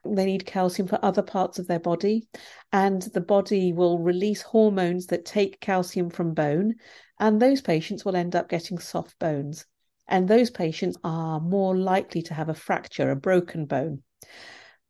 They 0.04 0.25
need 0.25 0.44
calcium 0.44 0.88
for 0.88 0.99
other 1.02 1.23
parts 1.23 1.59
of 1.59 1.66
their 1.66 1.80
body, 1.80 2.26
and 2.73 3.00
the 3.00 3.21
body 3.21 3.73
will 3.73 3.99
release 3.99 4.42
hormones 4.42 5.06
that 5.06 5.25
take 5.25 5.61
calcium 5.61 6.11
from 6.11 6.35
bone, 6.35 6.75
and 7.18 7.40
those 7.40 7.61
patients 7.61 8.04
will 8.04 8.16
end 8.16 8.35
up 8.35 8.49
getting 8.49 8.78
soft 8.78 9.18
bones. 9.18 9.66
And 10.09 10.28
those 10.28 10.50
patients 10.50 10.99
are 11.04 11.40
more 11.40 11.76
likely 11.76 12.23
to 12.23 12.35
have 12.35 12.49
a 12.49 12.54
fracture, 12.54 13.11
a 13.11 13.16
broken 13.16 13.66
bone. 13.66 14.02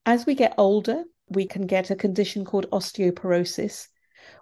As 0.07 0.27
we 0.27 0.35
get 0.35 0.55
older, 0.59 1.05
We 1.29 1.47
can 1.47 1.67
get 1.67 1.91
a 1.91 1.97
condition 1.97 2.45
called 2.45 2.71
osteoporosis, 2.71 3.89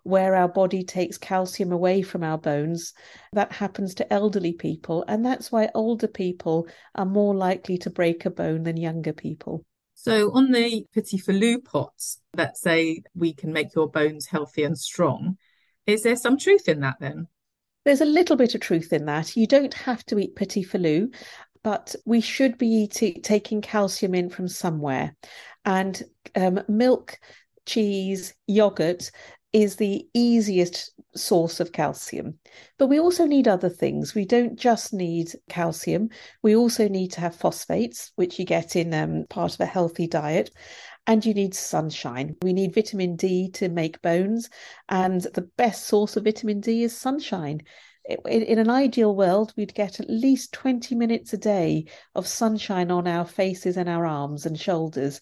where 0.03 0.35
our 0.35 0.49
body 0.49 0.83
takes 0.83 1.19
calcium 1.19 1.73
away 1.73 2.03
from 2.03 2.23
our 2.23 2.39
bones. 2.39 2.93
That 3.33 3.53
happens 3.53 3.95
to 3.97 4.13
elderly 4.13 4.53
people, 4.53 5.05
and 5.09 5.25
that's 5.25 5.53
why 5.53 5.71
older 5.75 6.09
people 6.09 6.67
are 6.95 7.07
more 7.07 7.35
likely 7.35 7.79
to 7.79 7.91
break 7.91 8.25
a 8.25 8.31
bone 8.31 8.65
than 8.65 8.77
younger 8.77 9.13
people. 9.13 9.65
So, 9.95 10.33
on 10.33 10.51
the 10.51 10.85
Petit 10.93 11.19
Filou 11.19 11.65
pots 11.65 12.21
that 12.33 12.57
say 12.57 13.03
we 13.15 13.35
can 13.35 13.53
make 13.53 13.75
your 13.75 13.89
bones 13.89 14.27
healthy 14.27 14.65
and 14.65 14.77
strong, 14.77 15.37
is 15.87 16.03
there 16.03 16.17
some 16.17 16.39
truth 16.39 16.69
in 16.69 16.81
that 16.81 16.97
then? 17.01 17.29
There's 17.85 18.01
a 18.01 18.07
little 18.07 18.37
bit 18.37 18.55
of 18.55 18.61
truth 18.61 18.93
in 18.93 19.07
that. 19.07 19.37
You 19.37 19.47
don't 19.47 19.75
have 19.75 20.05
to 20.07 20.19
eat 20.19 20.37
Petit 20.37 20.65
Filou, 20.65 21.15
but 21.63 21.95
we 22.05 22.21
should 22.21 22.59
be 22.59 22.67
eating, 22.67 23.23
taking 23.23 23.61
calcium 23.61 24.15
in 24.15 24.31
from 24.31 24.49
somewhere. 24.49 25.15
And 25.65 26.03
um, 26.35 26.61
milk, 26.69 27.19
cheese, 27.67 28.35
yogurt 28.47 29.11
is 29.53 29.77
the 29.77 30.07
easiest 30.15 30.93
source 31.15 31.61
of 31.61 31.73
calcium. 31.73 32.39
But 32.79 32.87
we 32.87 32.99
also 32.99 33.27
need 33.27 33.47
other 33.47 33.69
things. 33.69 34.15
We 34.15 34.25
don't 34.25 34.59
just 34.59 34.93
need 34.93 35.33
calcium, 35.49 36.09
we 36.43 36.57
also 36.57 36.89
need 36.89 37.13
to 37.13 37.21
have 37.21 37.37
phosphates, 37.37 38.13
which 38.17 38.39
you 38.39 38.45
get 38.45 38.77
in 38.77 38.95
um, 38.95 39.27
part 39.29 39.55
of 39.55 39.61
a 39.61 39.67
healthy 39.67 40.07
diet. 40.07 40.51
And 41.07 41.27
you 41.27 41.35
need 41.35 41.53
sunshine. 41.53 42.37
We 42.43 42.53
need 42.53 42.75
vitamin 42.75 43.17
D 43.17 43.51
to 43.55 43.69
make 43.69 44.01
bones. 44.03 44.49
And 44.89 45.21
the 45.35 45.49
best 45.57 45.87
source 45.87 46.17
of 46.17 46.25
vitamin 46.25 46.61
D 46.61 46.85
is 46.85 46.97
sunshine. 46.97 47.63
In, 48.09 48.43
in 48.43 48.59
an 48.59 48.71
ideal 48.71 49.15
world, 49.15 49.53
we'd 49.57 49.75
get 49.75 49.99
at 49.99 50.09
least 50.09 50.53
20 50.53 50.95
minutes 50.95 51.33
a 51.33 51.39
day 51.39 51.87
of 52.15 52.29
sunshine 52.29 52.93
on 52.93 53.09
our 53.09 53.25
faces 53.25 53.77
and 53.77 53.89
our 53.89 54.07
arms 54.07 54.47
and 54.47 54.59
shoulders. 54.59 55.21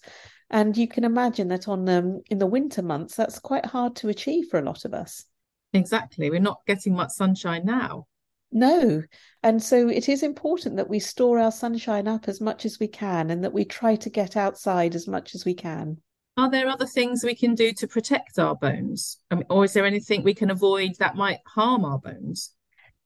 And 0.51 0.75
you 0.75 0.87
can 0.87 1.05
imagine 1.05 1.47
that 1.47 1.69
on 1.69 1.87
um, 1.87 2.21
in 2.29 2.37
the 2.37 2.45
winter 2.45 2.81
months, 2.81 3.15
that's 3.15 3.39
quite 3.39 3.65
hard 3.65 3.95
to 3.97 4.09
achieve 4.09 4.49
for 4.49 4.59
a 4.59 4.63
lot 4.63 4.83
of 4.83 4.93
us. 4.93 5.25
Exactly. 5.73 6.29
We're 6.29 6.41
not 6.41 6.61
getting 6.67 6.93
much 6.93 7.11
sunshine 7.11 7.65
now. 7.65 8.07
No. 8.51 9.01
And 9.43 9.63
so 9.63 9.87
it 9.87 10.09
is 10.09 10.23
important 10.23 10.75
that 10.75 10.89
we 10.89 10.99
store 10.99 11.39
our 11.39 11.53
sunshine 11.53 12.05
up 12.05 12.27
as 12.27 12.41
much 12.41 12.65
as 12.65 12.79
we 12.79 12.89
can 12.89 13.31
and 13.31 13.43
that 13.45 13.53
we 13.53 13.63
try 13.63 13.95
to 13.95 14.09
get 14.09 14.35
outside 14.35 14.93
as 14.93 15.07
much 15.07 15.33
as 15.35 15.45
we 15.45 15.53
can. 15.53 16.01
Are 16.35 16.51
there 16.51 16.67
other 16.67 16.85
things 16.85 17.23
we 17.23 17.35
can 17.35 17.55
do 17.55 17.71
to 17.73 17.87
protect 17.87 18.37
our 18.37 18.55
bones? 18.55 19.19
I 19.31 19.35
mean, 19.35 19.45
or 19.49 19.63
is 19.63 19.71
there 19.71 19.85
anything 19.85 20.21
we 20.23 20.33
can 20.33 20.49
avoid 20.49 20.91
that 20.99 21.15
might 21.15 21.39
harm 21.47 21.85
our 21.85 21.99
bones? 21.99 22.51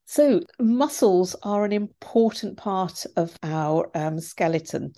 So, 0.07 0.41
muscles 0.59 1.35
are 1.41 1.65
an 1.65 1.71
important 1.71 2.57
part 2.57 3.05
of 3.15 3.38
our 3.41 3.89
um, 3.95 4.19
skeleton. 4.19 4.93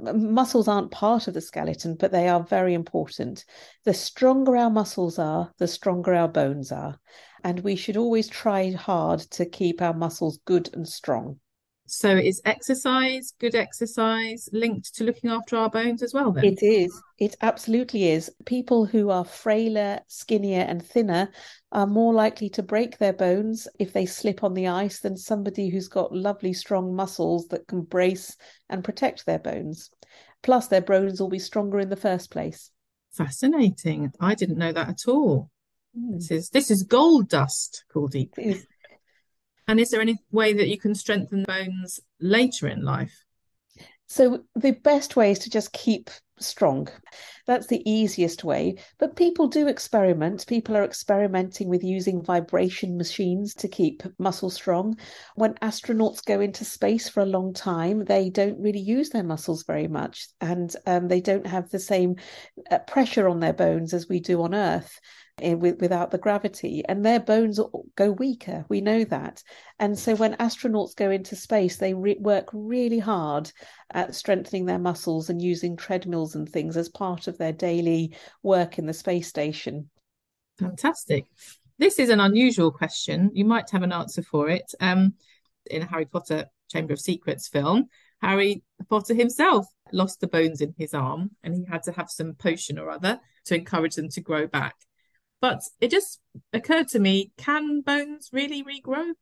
Muscles 0.00 0.68
aren't 0.68 0.92
part 0.92 1.26
of 1.26 1.34
the 1.34 1.40
skeleton, 1.40 1.96
but 1.96 2.12
they 2.12 2.28
are 2.28 2.42
very 2.42 2.72
important. 2.72 3.44
The 3.84 3.94
stronger 3.94 4.56
our 4.56 4.70
muscles 4.70 5.18
are, 5.18 5.52
the 5.58 5.66
stronger 5.66 6.14
our 6.14 6.28
bones 6.28 6.70
are. 6.70 7.00
And 7.42 7.60
we 7.60 7.74
should 7.74 7.96
always 7.96 8.28
try 8.28 8.70
hard 8.70 9.20
to 9.32 9.44
keep 9.44 9.82
our 9.82 9.94
muscles 9.94 10.38
good 10.44 10.70
and 10.72 10.88
strong. 10.88 11.40
So 11.86 12.16
is 12.16 12.40
exercise, 12.44 13.34
good 13.38 13.54
exercise, 13.54 14.48
linked 14.52 14.94
to 14.96 15.04
looking 15.04 15.30
after 15.30 15.56
our 15.56 15.68
bones 15.68 16.02
as 16.02 16.14
well 16.14 16.32
then? 16.32 16.44
It 16.44 16.62
is. 16.62 17.02
It 17.18 17.36
absolutely 17.42 18.08
is. 18.08 18.30
People 18.46 18.86
who 18.86 19.10
are 19.10 19.24
frailer, 19.24 20.00
skinnier, 20.06 20.62
and 20.62 20.84
thinner 20.84 21.30
are 21.72 21.86
more 21.86 22.14
likely 22.14 22.48
to 22.50 22.62
break 22.62 22.98
their 22.98 23.12
bones 23.12 23.68
if 23.78 23.92
they 23.92 24.06
slip 24.06 24.42
on 24.42 24.54
the 24.54 24.68
ice 24.68 25.00
than 25.00 25.16
somebody 25.16 25.68
who's 25.68 25.88
got 25.88 26.14
lovely, 26.14 26.54
strong 26.54 26.94
muscles 26.94 27.48
that 27.48 27.66
can 27.66 27.82
brace 27.82 28.34
and 28.70 28.82
protect 28.82 29.26
their 29.26 29.38
bones. 29.38 29.90
Plus, 30.42 30.68
their 30.68 30.82
bones 30.82 31.20
will 31.20 31.28
be 31.28 31.38
stronger 31.38 31.80
in 31.80 31.90
the 31.90 31.96
first 31.96 32.30
place. 32.30 32.70
Fascinating. 33.12 34.10
I 34.20 34.34
didn't 34.34 34.58
know 34.58 34.72
that 34.72 34.88
at 34.88 35.06
all. 35.06 35.50
Mm. 35.96 36.14
This 36.18 36.30
is 36.30 36.50
this 36.50 36.70
is 36.70 36.82
gold 36.82 37.28
dust, 37.28 37.84
Cordy. 37.92 38.30
And 39.66 39.80
is 39.80 39.90
there 39.90 40.00
any 40.00 40.18
way 40.30 40.52
that 40.52 40.68
you 40.68 40.78
can 40.78 40.94
strengthen 40.94 41.44
bones 41.44 42.00
later 42.20 42.68
in 42.68 42.82
life? 42.82 43.24
So, 44.06 44.44
the 44.54 44.72
best 44.72 45.16
way 45.16 45.30
is 45.30 45.38
to 45.40 45.50
just 45.50 45.72
keep 45.72 46.10
strong. 46.38 46.88
That's 47.46 47.66
the 47.66 47.88
easiest 47.90 48.44
way. 48.44 48.76
But 48.98 49.16
people 49.16 49.48
do 49.48 49.66
experiment. 49.66 50.46
People 50.46 50.76
are 50.76 50.84
experimenting 50.84 51.68
with 51.68 51.82
using 51.82 52.22
vibration 52.22 52.96
machines 52.96 53.54
to 53.54 53.68
keep 53.68 54.02
muscle 54.18 54.50
strong. 54.50 54.98
When 55.36 55.54
astronauts 55.54 56.24
go 56.24 56.40
into 56.40 56.64
space 56.64 57.08
for 57.08 57.20
a 57.20 57.26
long 57.26 57.54
time, 57.54 58.04
they 58.04 58.30
don't 58.30 58.60
really 58.60 58.80
use 58.80 59.10
their 59.10 59.24
muscles 59.24 59.64
very 59.64 59.88
much 59.88 60.28
and 60.40 60.74
um, 60.86 61.08
they 61.08 61.20
don't 61.20 61.46
have 61.46 61.70
the 61.70 61.78
same 61.78 62.16
uh, 62.70 62.78
pressure 62.80 63.28
on 63.28 63.40
their 63.40 63.52
bones 63.52 63.94
as 63.94 64.08
we 64.08 64.20
do 64.20 64.42
on 64.42 64.54
Earth 64.54 65.00
in, 65.38 65.58
with, 65.58 65.80
without 65.80 66.10
the 66.10 66.18
gravity, 66.18 66.84
and 66.88 67.04
their 67.04 67.20
bones 67.20 67.58
go 67.96 68.12
weaker. 68.12 68.64
We 68.68 68.80
know 68.80 69.04
that. 69.04 69.42
And 69.78 69.98
so 69.98 70.14
when 70.14 70.34
astronauts 70.34 70.94
go 70.94 71.10
into 71.10 71.36
space, 71.36 71.76
they 71.76 71.94
re- 71.94 72.18
work 72.20 72.48
really 72.52 72.98
hard 72.98 73.50
at 73.92 74.14
strengthening 74.14 74.66
their 74.66 74.78
muscles 74.78 75.30
and 75.30 75.42
using 75.42 75.76
treadmills 75.76 76.34
and 76.34 76.48
things 76.48 76.76
as 76.76 76.88
part 76.88 77.26
of 77.26 77.38
their 77.38 77.52
daily 77.52 78.16
work 78.42 78.78
in 78.78 78.86
the 78.86 78.92
space 78.92 79.28
station. 79.28 79.90
Fantastic. 80.58 81.26
This 81.78 81.98
is 81.98 82.10
an 82.10 82.20
unusual 82.20 82.70
question. 82.70 83.30
You 83.34 83.44
might 83.44 83.70
have 83.70 83.82
an 83.82 83.92
answer 83.92 84.22
for 84.22 84.48
it. 84.48 84.72
Um, 84.80 85.14
in 85.66 85.82
a 85.82 85.86
Harry 85.86 86.04
Potter 86.04 86.46
Chamber 86.70 86.92
of 86.92 87.00
Secrets 87.00 87.48
film, 87.48 87.86
Harry 88.20 88.62
Potter 88.88 89.14
himself 89.14 89.66
lost 89.92 90.20
the 90.20 90.28
bones 90.28 90.60
in 90.60 90.74
his 90.78 90.94
arm 90.94 91.30
and 91.42 91.54
he 91.54 91.64
had 91.64 91.82
to 91.84 91.92
have 91.92 92.10
some 92.10 92.34
potion 92.34 92.78
or 92.78 92.90
other 92.90 93.18
to 93.46 93.54
encourage 93.54 93.96
them 93.96 94.08
to 94.10 94.20
grow 94.20 94.46
back. 94.46 94.76
But 95.44 95.60
it 95.78 95.90
just 95.90 96.20
occurred 96.54 96.88
to 96.88 96.98
me 96.98 97.30
can 97.36 97.82
bones 97.82 98.30
really 98.32 98.64
regrow? 98.64 99.12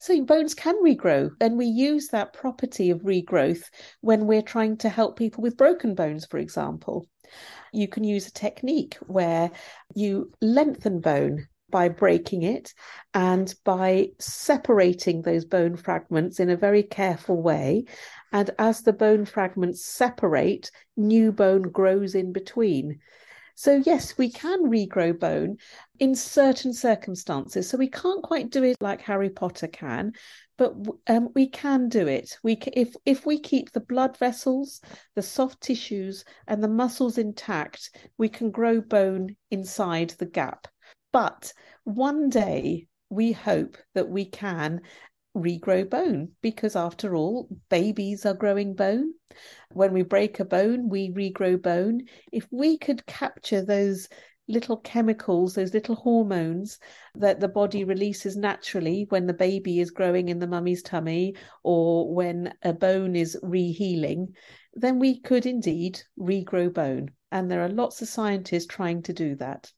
So 0.00 0.22
bones 0.22 0.52
can 0.52 0.74
regrow, 0.84 1.30
and 1.40 1.56
we 1.56 1.64
use 1.64 2.08
that 2.08 2.34
property 2.34 2.90
of 2.90 3.00
regrowth 3.04 3.62
when 4.02 4.26
we're 4.26 4.42
trying 4.42 4.76
to 4.78 4.90
help 4.90 5.16
people 5.16 5.42
with 5.42 5.56
broken 5.56 5.94
bones, 5.94 6.26
for 6.26 6.36
example. 6.36 7.06
You 7.72 7.88
can 7.88 8.04
use 8.04 8.26
a 8.26 8.32
technique 8.32 8.98
where 9.06 9.50
you 9.94 10.30
lengthen 10.42 11.00
bone 11.00 11.48
by 11.70 11.88
breaking 11.88 12.42
it 12.42 12.74
and 13.14 13.54
by 13.64 14.08
separating 14.18 15.22
those 15.22 15.46
bone 15.46 15.76
fragments 15.76 16.38
in 16.38 16.50
a 16.50 16.56
very 16.56 16.82
careful 16.82 17.40
way. 17.40 17.86
And 18.30 18.50
as 18.58 18.82
the 18.82 18.92
bone 18.92 19.24
fragments 19.24 19.86
separate, 19.86 20.70
new 20.98 21.32
bone 21.32 21.62
grows 21.62 22.14
in 22.14 22.34
between. 22.34 23.00
So, 23.54 23.82
yes, 23.84 24.16
we 24.18 24.30
can 24.30 24.64
regrow 24.64 25.18
bone 25.18 25.56
in 25.98 26.14
certain 26.14 26.72
circumstances. 26.72 27.68
So, 27.68 27.78
we 27.78 27.88
can't 27.88 28.22
quite 28.22 28.50
do 28.50 28.62
it 28.64 28.76
like 28.80 29.00
Harry 29.02 29.30
Potter 29.30 29.68
can, 29.68 30.12
but 30.56 30.74
um, 31.06 31.28
we 31.34 31.48
can 31.48 31.88
do 31.88 32.06
it. 32.06 32.36
We 32.42 32.58
if 32.72 32.94
if 33.04 33.26
we 33.26 33.38
keep 33.38 33.72
the 33.72 33.80
blood 33.80 34.16
vessels, 34.18 34.80
the 35.14 35.22
soft 35.22 35.60
tissues, 35.60 36.24
and 36.46 36.62
the 36.62 36.68
muscles 36.68 37.18
intact, 37.18 37.90
we 38.18 38.28
can 38.28 38.50
grow 38.50 38.80
bone 38.80 39.36
inside 39.50 40.10
the 40.18 40.26
gap. 40.26 40.68
But 41.12 41.52
one 41.84 42.28
day 42.28 42.86
we 43.10 43.32
hope 43.32 43.76
that 43.94 44.08
we 44.08 44.24
can 44.24 44.80
regrow 45.36 45.88
bone 45.88 46.30
because 46.42 46.76
after 46.76 47.16
all 47.16 47.48
babies 47.68 48.26
are 48.26 48.34
growing 48.34 48.74
bone. 48.74 49.12
When 49.72 49.92
we 49.92 50.02
break 50.02 50.40
a 50.40 50.44
bone 50.44 50.88
we 50.88 51.10
regrow 51.10 51.60
bone. 51.60 52.02
If 52.32 52.46
we 52.50 52.78
could 52.78 53.06
capture 53.06 53.64
those 53.64 54.08
little 54.48 54.76
chemicals 54.78 55.54
those 55.54 55.72
little 55.72 55.94
hormones 55.94 56.78
that 57.14 57.38
the 57.38 57.48
body 57.48 57.84
releases 57.84 58.36
naturally 58.36 59.06
when 59.08 59.26
the 59.26 59.32
baby 59.32 59.78
is 59.78 59.92
growing 59.92 60.28
in 60.28 60.40
the 60.40 60.48
mummy's 60.48 60.82
tummy 60.82 61.34
or 61.62 62.12
when 62.12 62.52
a 62.62 62.72
bone 62.72 63.14
is 63.14 63.38
rehealing 63.44 64.26
then 64.74 64.98
we 64.98 65.20
could 65.20 65.46
indeed 65.46 66.00
regrow 66.18 66.72
bone. 66.72 67.10
And 67.30 67.50
there 67.50 67.62
are 67.62 67.68
lots 67.68 68.02
of 68.02 68.08
scientists 68.08 68.66
trying 68.66 69.02
to 69.02 69.12
do 69.12 69.36
that. 69.36 69.72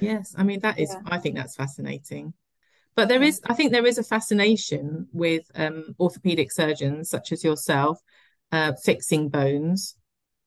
Yes 0.00 0.34
i 0.36 0.42
mean 0.42 0.60
that 0.60 0.78
is 0.78 0.90
yeah. 0.90 1.00
i 1.06 1.18
think 1.18 1.36
that's 1.36 1.56
fascinating 1.56 2.34
but 2.96 3.08
there 3.08 3.22
is, 3.22 3.40
I 3.46 3.54
think, 3.54 3.72
there 3.72 3.86
is 3.86 3.98
a 3.98 4.04
fascination 4.04 5.08
with 5.12 5.44
um, 5.54 5.94
orthopedic 5.98 6.52
surgeons 6.52 7.10
such 7.10 7.32
as 7.32 7.42
yourself 7.42 7.98
uh, 8.52 8.72
fixing 8.84 9.28
bones, 9.28 9.96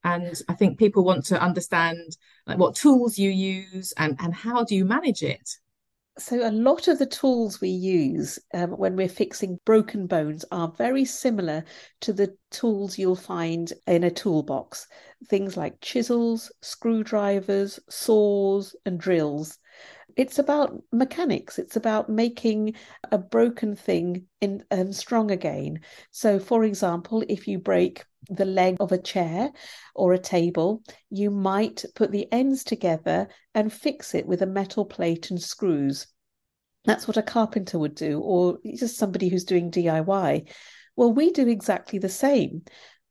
and 0.04 0.40
I 0.48 0.54
think 0.54 0.78
people 0.78 1.04
want 1.04 1.26
to 1.26 1.40
understand 1.40 2.16
like 2.46 2.58
what 2.58 2.76
tools 2.76 3.18
you 3.18 3.30
use 3.30 3.92
and 3.98 4.16
and 4.20 4.34
how 4.34 4.64
do 4.64 4.74
you 4.74 4.84
manage 4.84 5.22
it. 5.22 5.48
So, 6.18 6.48
a 6.48 6.50
lot 6.50 6.88
of 6.88 6.98
the 6.98 7.06
tools 7.06 7.60
we 7.60 7.68
use 7.68 8.40
um, 8.52 8.72
when 8.72 8.96
we're 8.96 9.08
fixing 9.08 9.60
broken 9.64 10.06
bones 10.06 10.44
are 10.50 10.72
very 10.76 11.04
similar 11.04 11.64
to 12.00 12.12
the 12.12 12.36
tools 12.50 12.98
you'll 12.98 13.14
find 13.14 13.72
in 13.86 14.02
a 14.02 14.10
toolbox. 14.10 14.88
Things 15.28 15.56
like 15.56 15.80
chisels, 15.80 16.50
screwdrivers, 16.60 17.78
saws, 17.88 18.74
and 18.84 18.98
drills 18.98 19.58
it's 20.18 20.40
about 20.40 20.82
mechanics. 20.92 21.60
It's 21.60 21.76
about 21.76 22.10
making 22.10 22.74
a 23.12 23.18
broken 23.18 23.76
thing 23.76 24.26
in 24.40 24.64
um, 24.72 24.92
strong 24.92 25.30
again. 25.30 25.80
So 26.10 26.40
for 26.40 26.64
example 26.64 27.22
if 27.28 27.46
you 27.46 27.60
break 27.60 28.04
the 28.28 28.44
leg 28.44 28.76
of 28.80 28.90
a 28.90 29.00
chair 29.00 29.52
or 29.94 30.12
a 30.12 30.18
table 30.18 30.82
you 31.08 31.30
might 31.30 31.84
put 31.94 32.10
the 32.10 32.30
ends 32.32 32.64
together 32.64 33.28
and 33.54 33.72
fix 33.72 34.12
it 34.12 34.26
with 34.26 34.42
a 34.42 34.46
metal 34.46 34.84
plate 34.84 35.30
and 35.30 35.40
screws. 35.40 36.08
That's 36.84 37.06
what 37.06 37.16
a 37.16 37.22
carpenter 37.22 37.78
would 37.78 37.94
do 37.94 38.20
or 38.20 38.58
just 38.76 38.98
somebody 38.98 39.28
who's 39.28 39.44
doing 39.44 39.70
diy 39.70 40.50
well 40.96 41.12
we 41.12 41.30
do 41.30 41.46
exactly 41.46 42.00
the 42.00 42.08
same 42.08 42.62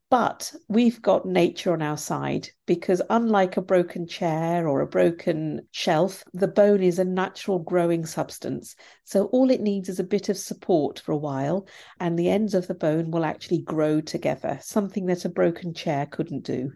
but 0.10 0.54
we've 0.70 1.02
got 1.02 1.26
nature 1.26 1.74
on 1.74 1.82
our 1.82 1.98
side 1.98 2.50
because, 2.66 3.02
unlike 3.10 3.58
a 3.58 3.62
broken 3.62 4.08
chair 4.08 4.68
or 4.68 4.80
a 4.80 4.88
broken 4.88 5.62
shelf, 5.72 6.24
the 6.34 6.48
bone 6.48 6.82
is 6.82 6.98
a 6.98 7.04
natural 7.04 7.60
growing 7.60 8.06
substance. 8.06 8.76
So, 9.04 9.26
all 9.28 9.52
it 9.52 9.62
needs 9.62 9.90
is 9.90 10.00
a 10.00 10.06
bit 10.06 10.30
of 10.30 10.38
support 10.38 11.00
for 11.00 11.12
a 11.12 11.18
while, 11.18 11.68
and 12.00 12.18
the 12.18 12.30
ends 12.30 12.54
of 12.54 12.68
the 12.68 12.74
bone 12.74 13.12
will 13.12 13.26
actually 13.26 13.64
grow 13.64 14.00
together, 14.00 14.60
something 14.62 15.08
that 15.08 15.26
a 15.26 15.30
broken 15.30 15.74
chair 15.74 16.06
couldn't 16.06 16.44
do. 16.44 16.72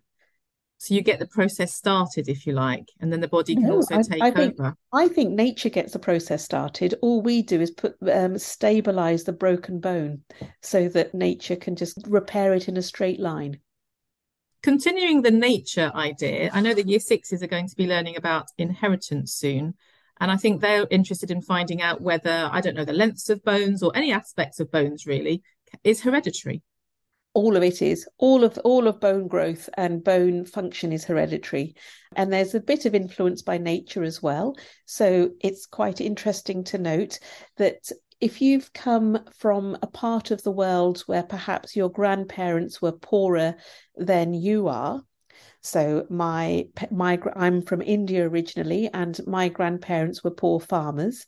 So 0.81 0.95
you 0.95 1.03
get 1.03 1.19
the 1.19 1.27
process 1.27 1.75
started, 1.75 2.27
if 2.27 2.47
you 2.47 2.53
like, 2.53 2.89
and 2.99 3.13
then 3.13 3.19
the 3.19 3.27
body 3.27 3.53
can 3.53 3.65
no, 3.65 3.75
also 3.75 3.99
I, 3.99 4.01
take 4.01 4.19
I 4.23 4.31
think, 4.31 4.59
over. 4.59 4.75
I 4.91 5.09
think 5.09 5.29
nature 5.29 5.69
gets 5.69 5.93
the 5.93 5.99
process 5.99 6.43
started. 6.43 6.95
All 7.03 7.21
we 7.21 7.43
do 7.43 7.61
is 7.61 7.69
put 7.69 7.97
um, 8.11 8.39
stabilize 8.39 9.23
the 9.23 9.31
broken 9.31 9.79
bone 9.79 10.23
so 10.63 10.87
that 10.87 11.13
nature 11.13 11.55
can 11.55 11.75
just 11.75 11.99
repair 12.07 12.55
it 12.55 12.67
in 12.67 12.77
a 12.77 12.81
straight 12.81 13.19
line. 13.19 13.59
Continuing 14.63 15.21
the 15.21 15.29
nature 15.29 15.91
idea, 15.93 16.49
I 16.51 16.61
know 16.61 16.73
that 16.73 16.89
year 16.89 16.99
sixes 16.99 17.43
are 17.43 17.47
going 17.47 17.67
to 17.67 17.75
be 17.75 17.85
learning 17.85 18.17
about 18.17 18.47
inheritance 18.57 19.33
soon. 19.33 19.75
And 20.19 20.31
I 20.31 20.37
think 20.37 20.61
they're 20.61 20.87
interested 20.89 21.29
in 21.29 21.43
finding 21.43 21.83
out 21.83 22.01
whether, 22.01 22.49
I 22.51 22.59
don't 22.59 22.75
know, 22.75 22.85
the 22.85 22.91
lengths 22.91 23.29
of 23.29 23.43
bones 23.43 23.83
or 23.83 23.95
any 23.95 24.11
aspects 24.11 24.59
of 24.59 24.71
bones 24.71 25.05
really 25.05 25.43
is 25.83 26.01
hereditary 26.01 26.63
all 27.33 27.55
of 27.55 27.63
it 27.63 27.81
is 27.81 28.07
all 28.17 28.43
of 28.43 28.57
all 28.59 28.87
of 28.87 28.99
bone 28.99 29.27
growth 29.27 29.69
and 29.77 30.03
bone 30.03 30.45
function 30.45 30.91
is 30.91 31.05
hereditary. 31.05 31.75
And 32.15 32.31
there's 32.31 32.55
a 32.55 32.59
bit 32.59 32.85
of 32.85 32.93
influence 32.93 33.41
by 33.41 33.57
nature 33.57 34.03
as 34.03 34.21
well. 34.21 34.55
So 34.85 35.31
it's 35.39 35.65
quite 35.65 36.01
interesting 36.01 36.63
to 36.65 36.77
note 36.77 37.19
that 37.57 37.89
if 38.19 38.41
you've 38.41 38.71
come 38.73 39.19
from 39.37 39.77
a 39.81 39.87
part 39.87 40.29
of 40.31 40.43
the 40.43 40.51
world 40.51 41.01
where 41.07 41.23
perhaps 41.23 41.75
your 41.75 41.89
grandparents 41.89 42.81
were 42.81 42.91
poorer 42.91 43.55
than 43.95 44.33
you 44.33 44.67
are 44.67 45.03
so 45.61 46.05
my 46.09 46.67
my 46.89 47.19
I'm 47.35 47.61
from 47.61 47.81
India 47.81 48.27
originally 48.27 48.89
and 48.93 49.19
my 49.27 49.47
grandparents 49.47 50.23
were 50.23 50.31
poor 50.31 50.59
farmers 50.59 51.27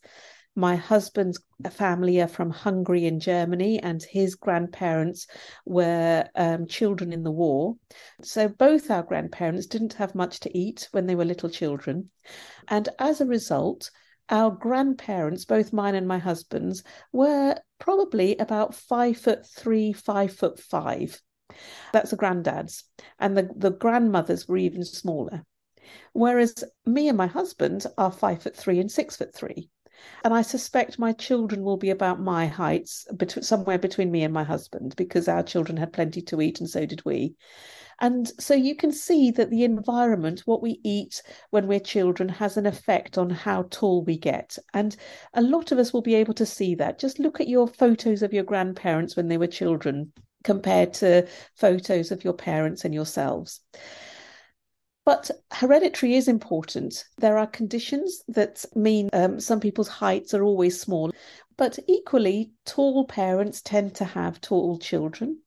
my 0.56 0.76
husband's 0.76 1.40
family 1.70 2.20
are 2.20 2.28
from 2.28 2.50
Hungary 2.50 3.06
and 3.06 3.20
Germany, 3.20 3.80
and 3.80 4.02
his 4.02 4.34
grandparents 4.34 5.26
were 5.64 6.26
um, 6.34 6.66
children 6.66 7.12
in 7.12 7.24
the 7.24 7.30
war. 7.30 7.76
So 8.22 8.48
both 8.48 8.90
our 8.90 9.02
grandparents 9.02 9.66
didn't 9.66 9.94
have 9.94 10.14
much 10.14 10.40
to 10.40 10.56
eat 10.56 10.88
when 10.92 11.06
they 11.06 11.14
were 11.14 11.24
little 11.24 11.50
children. 11.50 12.10
And 12.68 12.88
as 12.98 13.20
a 13.20 13.26
result, 13.26 13.90
our 14.28 14.50
grandparents, 14.50 15.44
both 15.44 15.72
mine 15.72 15.94
and 15.94 16.08
my 16.08 16.18
husband's, 16.18 16.82
were 17.12 17.56
probably 17.78 18.36
about 18.38 18.74
five 18.74 19.18
foot 19.18 19.46
three, 19.46 19.92
five 19.92 20.32
foot 20.32 20.58
five. 20.58 21.20
That's 21.92 22.10
the 22.10 22.16
granddads. 22.16 22.84
And 23.18 23.36
the, 23.36 23.50
the 23.56 23.70
grandmothers 23.70 24.48
were 24.48 24.56
even 24.56 24.84
smaller. 24.84 25.44
Whereas 26.12 26.64
me 26.86 27.08
and 27.08 27.18
my 27.18 27.26
husband 27.26 27.86
are 27.98 28.10
five 28.10 28.42
foot 28.42 28.56
three 28.56 28.80
and 28.80 28.90
six 28.90 29.16
foot 29.16 29.34
three. 29.34 29.68
And 30.24 30.34
I 30.34 30.42
suspect 30.42 30.98
my 30.98 31.12
children 31.12 31.62
will 31.62 31.76
be 31.76 31.90
about 31.90 32.20
my 32.20 32.46
heights, 32.46 33.06
between, 33.16 33.42
somewhere 33.42 33.78
between 33.78 34.10
me 34.10 34.22
and 34.22 34.32
my 34.32 34.44
husband, 34.44 34.94
because 34.96 35.28
our 35.28 35.42
children 35.42 35.76
had 35.76 35.92
plenty 35.92 36.22
to 36.22 36.40
eat 36.40 36.60
and 36.60 36.68
so 36.68 36.86
did 36.86 37.04
we. 37.04 37.34
And 38.00 38.30
so 38.40 38.54
you 38.54 38.74
can 38.74 38.92
see 38.92 39.30
that 39.32 39.50
the 39.50 39.64
environment, 39.64 40.42
what 40.46 40.62
we 40.62 40.80
eat 40.82 41.22
when 41.50 41.66
we're 41.66 41.80
children, 41.80 42.28
has 42.28 42.56
an 42.56 42.66
effect 42.66 43.18
on 43.18 43.30
how 43.30 43.66
tall 43.70 44.02
we 44.02 44.18
get. 44.18 44.58
And 44.72 44.96
a 45.32 45.42
lot 45.42 45.70
of 45.70 45.78
us 45.78 45.92
will 45.92 46.02
be 46.02 46.16
able 46.16 46.34
to 46.34 46.46
see 46.46 46.74
that. 46.76 46.98
Just 46.98 47.18
look 47.18 47.40
at 47.40 47.48
your 47.48 47.68
photos 47.68 48.22
of 48.22 48.32
your 48.32 48.44
grandparents 48.44 49.16
when 49.16 49.28
they 49.28 49.38
were 49.38 49.46
children 49.46 50.12
compared 50.42 50.92
to 50.94 51.26
photos 51.54 52.10
of 52.10 52.24
your 52.24 52.34
parents 52.34 52.84
and 52.84 52.92
yourselves. 52.92 53.60
But 55.04 55.30
hereditary 55.52 56.14
is 56.14 56.28
important. 56.28 57.04
There 57.18 57.36
are 57.36 57.46
conditions 57.46 58.22
that 58.28 58.64
mean 58.74 59.10
um, 59.12 59.38
some 59.38 59.60
people's 59.60 59.88
heights 59.88 60.32
are 60.32 60.42
always 60.42 60.80
small, 60.80 61.12
but 61.56 61.78
equally, 61.86 62.52
tall 62.64 63.04
parents 63.06 63.60
tend 63.60 63.94
to 63.96 64.04
have 64.04 64.40
tall 64.40 64.78
children, 64.78 65.40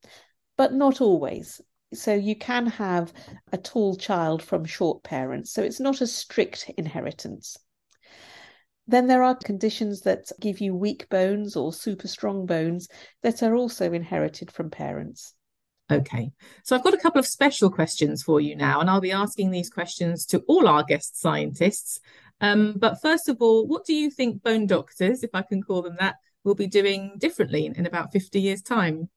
but 0.56 0.72
not 0.72 1.00
always. 1.00 1.60
So 1.92 2.14
you 2.14 2.36
can 2.36 2.66
have 2.66 3.12
a 3.50 3.58
tall 3.58 3.96
child 3.96 4.42
from 4.42 4.64
short 4.64 5.02
parents. 5.02 5.52
So 5.52 5.62
it's 5.62 5.80
not 5.80 6.00
a 6.00 6.06
strict 6.06 6.70
inheritance. 6.76 7.56
Then 8.86 9.06
there 9.06 9.22
are 9.22 9.34
conditions 9.34 10.02
that 10.02 10.30
give 10.40 10.60
you 10.60 10.74
weak 10.74 11.08
bones 11.08 11.56
or 11.56 11.72
super 11.72 12.08
strong 12.08 12.46
bones 12.46 12.88
that 13.22 13.42
are 13.42 13.54
also 13.54 13.92
inherited 13.92 14.50
from 14.50 14.70
parents. 14.70 15.34
Okay, 15.90 16.32
so 16.64 16.76
I've 16.76 16.84
got 16.84 16.92
a 16.92 16.98
couple 16.98 17.18
of 17.18 17.26
special 17.26 17.70
questions 17.70 18.22
for 18.22 18.42
you 18.42 18.54
now, 18.54 18.80
and 18.80 18.90
I'll 18.90 19.00
be 19.00 19.12
asking 19.12 19.50
these 19.50 19.70
questions 19.70 20.26
to 20.26 20.40
all 20.46 20.68
our 20.68 20.82
guest 20.82 21.18
scientists. 21.18 21.98
Um, 22.42 22.74
but 22.76 23.00
first 23.00 23.28
of 23.30 23.38
all, 23.40 23.66
what 23.66 23.86
do 23.86 23.94
you 23.94 24.10
think 24.10 24.42
bone 24.42 24.66
doctors, 24.66 25.24
if 25.24 25.30
I 25.32 25.40
can 25.40 25.62
call 25.62 25.80
them 25.80 25.96
that, 25.98 26.16
will 26.44 26.54
be 26.54 26.66
doing 26.66 27.14
differently 27.16 27.64
in, 27.64 27.86
about 27.86 28.12
50 28.12 28.38
years' 28.38 28.60
time? 28.60 29.08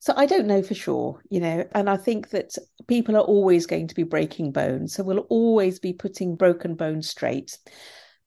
So 0.00 0.12
I 0.16 0.26
don't 0.26 0.46
know 0.46 0.62
for 0.62 0.74
sure, 0.74 1.22
you 1.30 1.40
know, 1.40 1.66
and 1.72 1.88
I 1.88 1.96
think 1.96 2.28
that 2.30 2.56
people 2.86 3.16
are 3.16 3.20
always 3.20 3.66
going 3.66 3.88
to 3.88 3.94
be 3.94 4.02
breaking 4.02 4.52
bones. 4.52 4.94
So 4.94 5.02
we'll 5.02 5.26
always 5.30 5.78
be 5.78 5.94
putting 5.94 6.36
broken 6.36 6.74
bones 6.74 7.08
straight. 7.08 7.58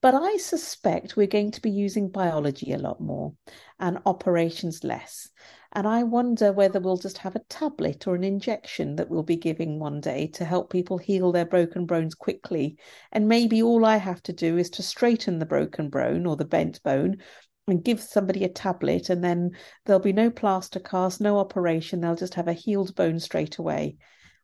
But 0.01 0.15
I 0.15 0.37
suspect 0.37 1.15
we're 1.15 1.27
going 1.27 1.51
to 1.51 1.61
be 1.61 1.71
using 1.71 2.09
biology 2.09 2.73
a 2.73 2.77
lot 2.77 2.99
more 2.99 3.33
and 3.79 3.99
operations 4.05 4.83
less. 4.83 5.29
And 5.75 5.87
I 5.87 6.03
wonder 6.03 6.53
whether 6.53 6.79
we'll 6.79 6.97
just 6.97 7.17
have 7.17 7.35
a 7.35 7.43
tablet 7.49 8.07
or 8.07 8.13
an 8.13 8.23
injection 8.23 8.95
that 8.97 9.09
we'll 9.09 9.23
be 9.23 9.35
giving 9.35 9.79
one 9.79 9.99
day 9.99 10.27
to 10.33 10.45
help 10.45 10.71
people 10.71 10.99
heal 10.99 11.31
their 11.31 11.45
broken 11.45 11.87
bones 11.87 12.13
quickly. 12.13 12.77
And 13.11 13.27
maybe 13.27 13.63
all 13.63 13.83
I 13.83 13.97
have 13.97 14.21
to 14.23 14.33
do 14.33 14.57
is 14.57 14.69
to 14.71 14.83
straighten 14.83 15.39
the 15.39 15.47
broken 15.47 15.89
bone 15.89 16.27
or 16.27 16.35
the 16.35 16.45
bent 16.45 16.81
bone 16.83 17.17
and 17.67 17.83
give 17.83 18.01
somebody 18.01 18.43
a 18.43 18.49
tablet, 18.49 19.09
and 19.09 19.23
then 19.23 19.51
there'll 19.85 19.99
be 19.99 20.13
no 20.13 20.29
plaster 20.29 20.79
cast, 20.79 21.21
no 21.21 21.39
operation. 21.39 22.01
They'll 22.01 22.15
just 22.15 22.35
have 22.35 22.47
a 22.47 22.53
healed 22.53 22.93
bone 22.93 23.19
straight 23.19 23.57
away. 23.57 23.95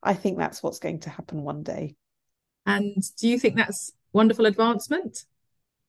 I 0.01 0.13
think 0.13 0.37
that's 0.37 0.63
what's 0.63 0.79
going 0.79 1.01
to 1.01 1.09
happen 1.09 1.43
one 1.43 1.61
day. 1.61 1.95
And 2.65 3.03
do 3.19 3.27
you 3.27 3.37
think 3.37 3.55
that's 3.55 3.91
wonderful 4.13 4.45
advancement? 4.45 5.25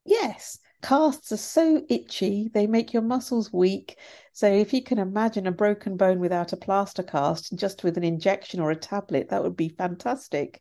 Yes, 0.04 0.58
casts 0.82 1.32
are 1.32 1.36
so 1.36 1.82
itchy, 1.88 2.50
they 2.52 2.66
make 2.66 2.92
your 2.92 3.02
muscles 3.02 3.52
weak. 3.52 3.98
So 4.32 4.46
if 4.46 4.72
you 4.72 4.82
can 4.82 4.98
imagine 4.98 5.46
a 5.46 5.52
broken 5.52 5.96
bone 5.96 6.20
without 6.20 6.52
a 6.52 6.56
plaster 6.56 7.02
cast, 7.02 7.54
just 7.56 7.84
with 7.84 7.96
an 7.96 8.04
injection 8.04 8.60
or 8.60 8.70
a 8.70 8.76
tablet, 8.76 9.28
that 9.30 9.42
would 9.42 9.56
be 9.56 9.68
fantastic. 9.68 10.60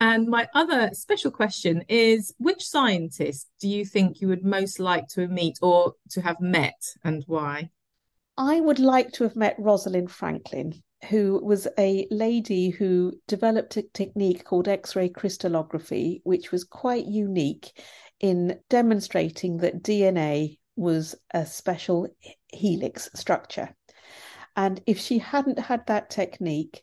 And 0.00 0.28
my 0.28 0.48
other 0.54 0.90
special 0.92 1.30
question 1.30 1.82
is 1.88 2.32
which 2.38 2.64
scientist 2.64 3.48
do 3.60 3.68
you 3.68 3.84
think 3.84 4.20
you 4.20 4.28
would 4.28 4.44
most 4.44 4.78
like 4.78 5.08
to 5.08 5.26
meet 5.26 5.58
or 5.60 5.94
to 6.10 6.20
have 6.20 6.40
met 6.40 6.80
and 7.02 7.24
why? 7.26 7.70
I 8.36 8.60
would 8.60 8.78
like 8.78 9.10
to 9.14 9.24
have 9.24 9.34
met 9.34 9.56
Rosalind 9.58 10.12
Franklin, 10.12 10.80
who 11.08 11.40
was 11.44 11.66
a 11.76 12.06
lady 12.12 12.70
who 12.70 13.12
developed 13.26 13.76
a 13.76 13.82
technique 13.82 14.44
called 14.44 14.68
X 14.68 14.94
ray 14.94 15.08
crystallography, 15.08 16.20
which 16.22 16.52
was 16.52 16.62
quite 16.62 17.06
unique 17.06 17.72
in 18.20 18.58
demonstrating 18.68 19.58
that 19.58 19.82
DNA 19.82 20.58
was 20.76 21.14
a 21.32 21.44
special 21.44 22.08
helix 22.52 23.08
structure. 23.14 23.74
And 24.56 24.80
if 24.86 24.98
she 24.98 25.18
hadn't 25.18 25.58
had 25.58 25.86
that 25.86 26.10
technique, 26.10 26.82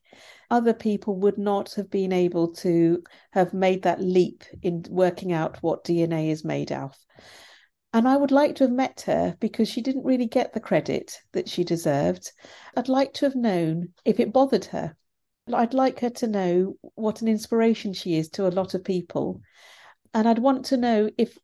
other 0.50 0.74
people 0.74 1.18
would 1.18 1.38
not 1.38 1.74
have 1.74 1.90
been 1.90 2.14
able 2.14 2.54
to 2.56 3.04
have 3.32 3.54
made 3.54 3.84
that 3.84 4.02
leap 4.02 4.44
in 4.62 4.86
working 4.90 5.34
out 5.34 5.62
what 5.62 5.84
DNA 5.84 6.30
is 6.30 6.46
made 6.46 6.72
of. 6.72 6.96
And 7.94 8.08
I 8.08 8.18
would 8.18 8.32
like 8.32 8.56
to 8.56 8.66
have 8.66 8.74
met 8.74 9.02
her 9.08 9.36
because 9.40 9.70
she 9.70 9.82
didn't 9.82 10.06
really 10.06 10.26
get 10.26 10.54
the 10.54 10.60
credit 10.60 11.18
that 11.32 11.50
she 11.50 11.64
deserved. 11.64 12.32
I'd 12.76 12.90
like 12.90 13.14
to 13.16 13.26
have 13.26 13.36
known 13.36 13.94
if 14.04 14.20
it 14.20 14.34
bothered 14.34 14.66
her. 14.66 14.96
I'd 15.54 15.74
like 15.74 16.00
her 16.00 16.10
to 16.10 16.28
know 16.28 16.78
what 16.96 17.22
an 17.22 17.28
inspiration 17.28 17.94
she 17.94 18.18
is 18.18 18.30
to 18.32 18.48
a 18.48 18.50
lot 18.50 18.74
of 18.74 18.84
people 18.84 19.42
and 20.16 20.30
I'd 20.30 20.40
want 20.40 20.66
to 20.68 20.78
know 20.78 21.12
if 21.18 21.38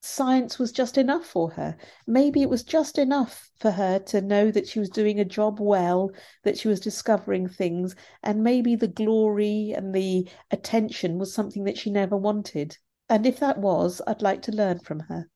science 0.00 0.58
was 0.58 0.70
just 0.70 0.96
enough 0.96 1.26
for 1.26 1.50
her. 1.50 1.76
Maybe 2.06 2.40
it 2.40 2.48
was 2.48 2.62
just 2.62 2.96
enough 2.96 3.50
for 3.58 3.72
her 3.72 3.98
to 3.98 4.20
know 4.20 4.52
that 4.52 4.68
she 4.68 4.78
was 4.78 4.88
doing 4.88 5.18
a 5.18 5.24
job 5.24 5.58
well, 5.60 6.12
that 6.44 6.56
she 6.56 6.68
was 6.68 6.78
discovering 6.78 7.48
things, 7.48 7.96
and 8.22 8.44
maybe 8.44 8.76
the 8.76 8.86
glory 8.86 9.74
and 9.76 9.92
the 9.92 10.28
attention 10.52 11.18
was 11.18 11.34
something 11.34 11.64
that 11.64 11.76
she 11.76 11.90
never 11.90 12.16
wanted. 12.16 12.78
And 13.08 13.26
if 13.26 13.40
that 13.40 13.58
was, 13.58 14.00
I'd 14.06 14.22
like 14.22 14.42
to 14.42 14.52
learn 14.52 14.78
from 14.78 15.00
her. 15.00 15.28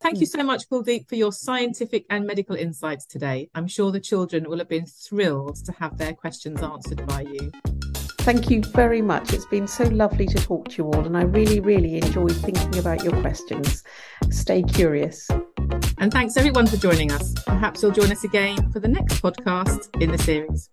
Thank 0.00 0.20
you 0.20 0.26
hmm. 0.26 0.40
so 0.40 0.42
much, 0.42 0.68
Kuldeep, 0.68 1.08
for 1.08 1.14
your 1.14 1.32
scientific 1.32 2.06
and 2.10 2.26
medical 2.26 2.56
insights 2.56 3.06
today. 3.06 3.50
I'm 3.54 3.68
sure 3.68 3.92
the 3.92 4.00
children 4.00 4.48
will 4.50 4.58
have 4.58 4.68
been 4.68 4.86
thrilled 4.86 5.64
to 5.64 5.72
have 5.78 5.96
their 5.96 6.12
questions 6.12 6.60
answered 6.60 7.06
by 7.06 7.20
you. 7.22 7.52
Thank 8.24 8.48
you 8.48 8.62
very 8.72 9.02
much. 9.02 9.34
It's 9.34 9.44
been 9.44 9.66
so 9.66 9.84
lovely 9.84 10.24
to 10.24 10.38
talk 10.38 10.68
to 10.70 10.76
you 10.78 10.86
all, 10.86 11.04
and 11.04 11.14
I 11.14 11.24
really, 11.24 11.60
really 11.60 11.98
enjoyed 11.98 12.34
thinking 12.34 12.78
about 12.78 13.04
your 13.04 13.12
questions. 13.20 13.84
Stay 14.30 14.62
curious. 14.62 15.28
And 15.98 16.10
thanks 16.10 16.38
everyone 16.38 16.66
for 16.66 16.78
joining 16.78 17.12
us. 17.12 17.34
Perhaps 17.44 17.82
you'll 17.82 17.92
join 17.92 18.10
us 18.10 18.24
again 18.24 18.72
for 18.72 18.80
the 18.80 18.88
next 18.88 19.20
podcast 19.22 20.00
in 20.00 20.10
the 20.10 20.16
series. 20.16 20.70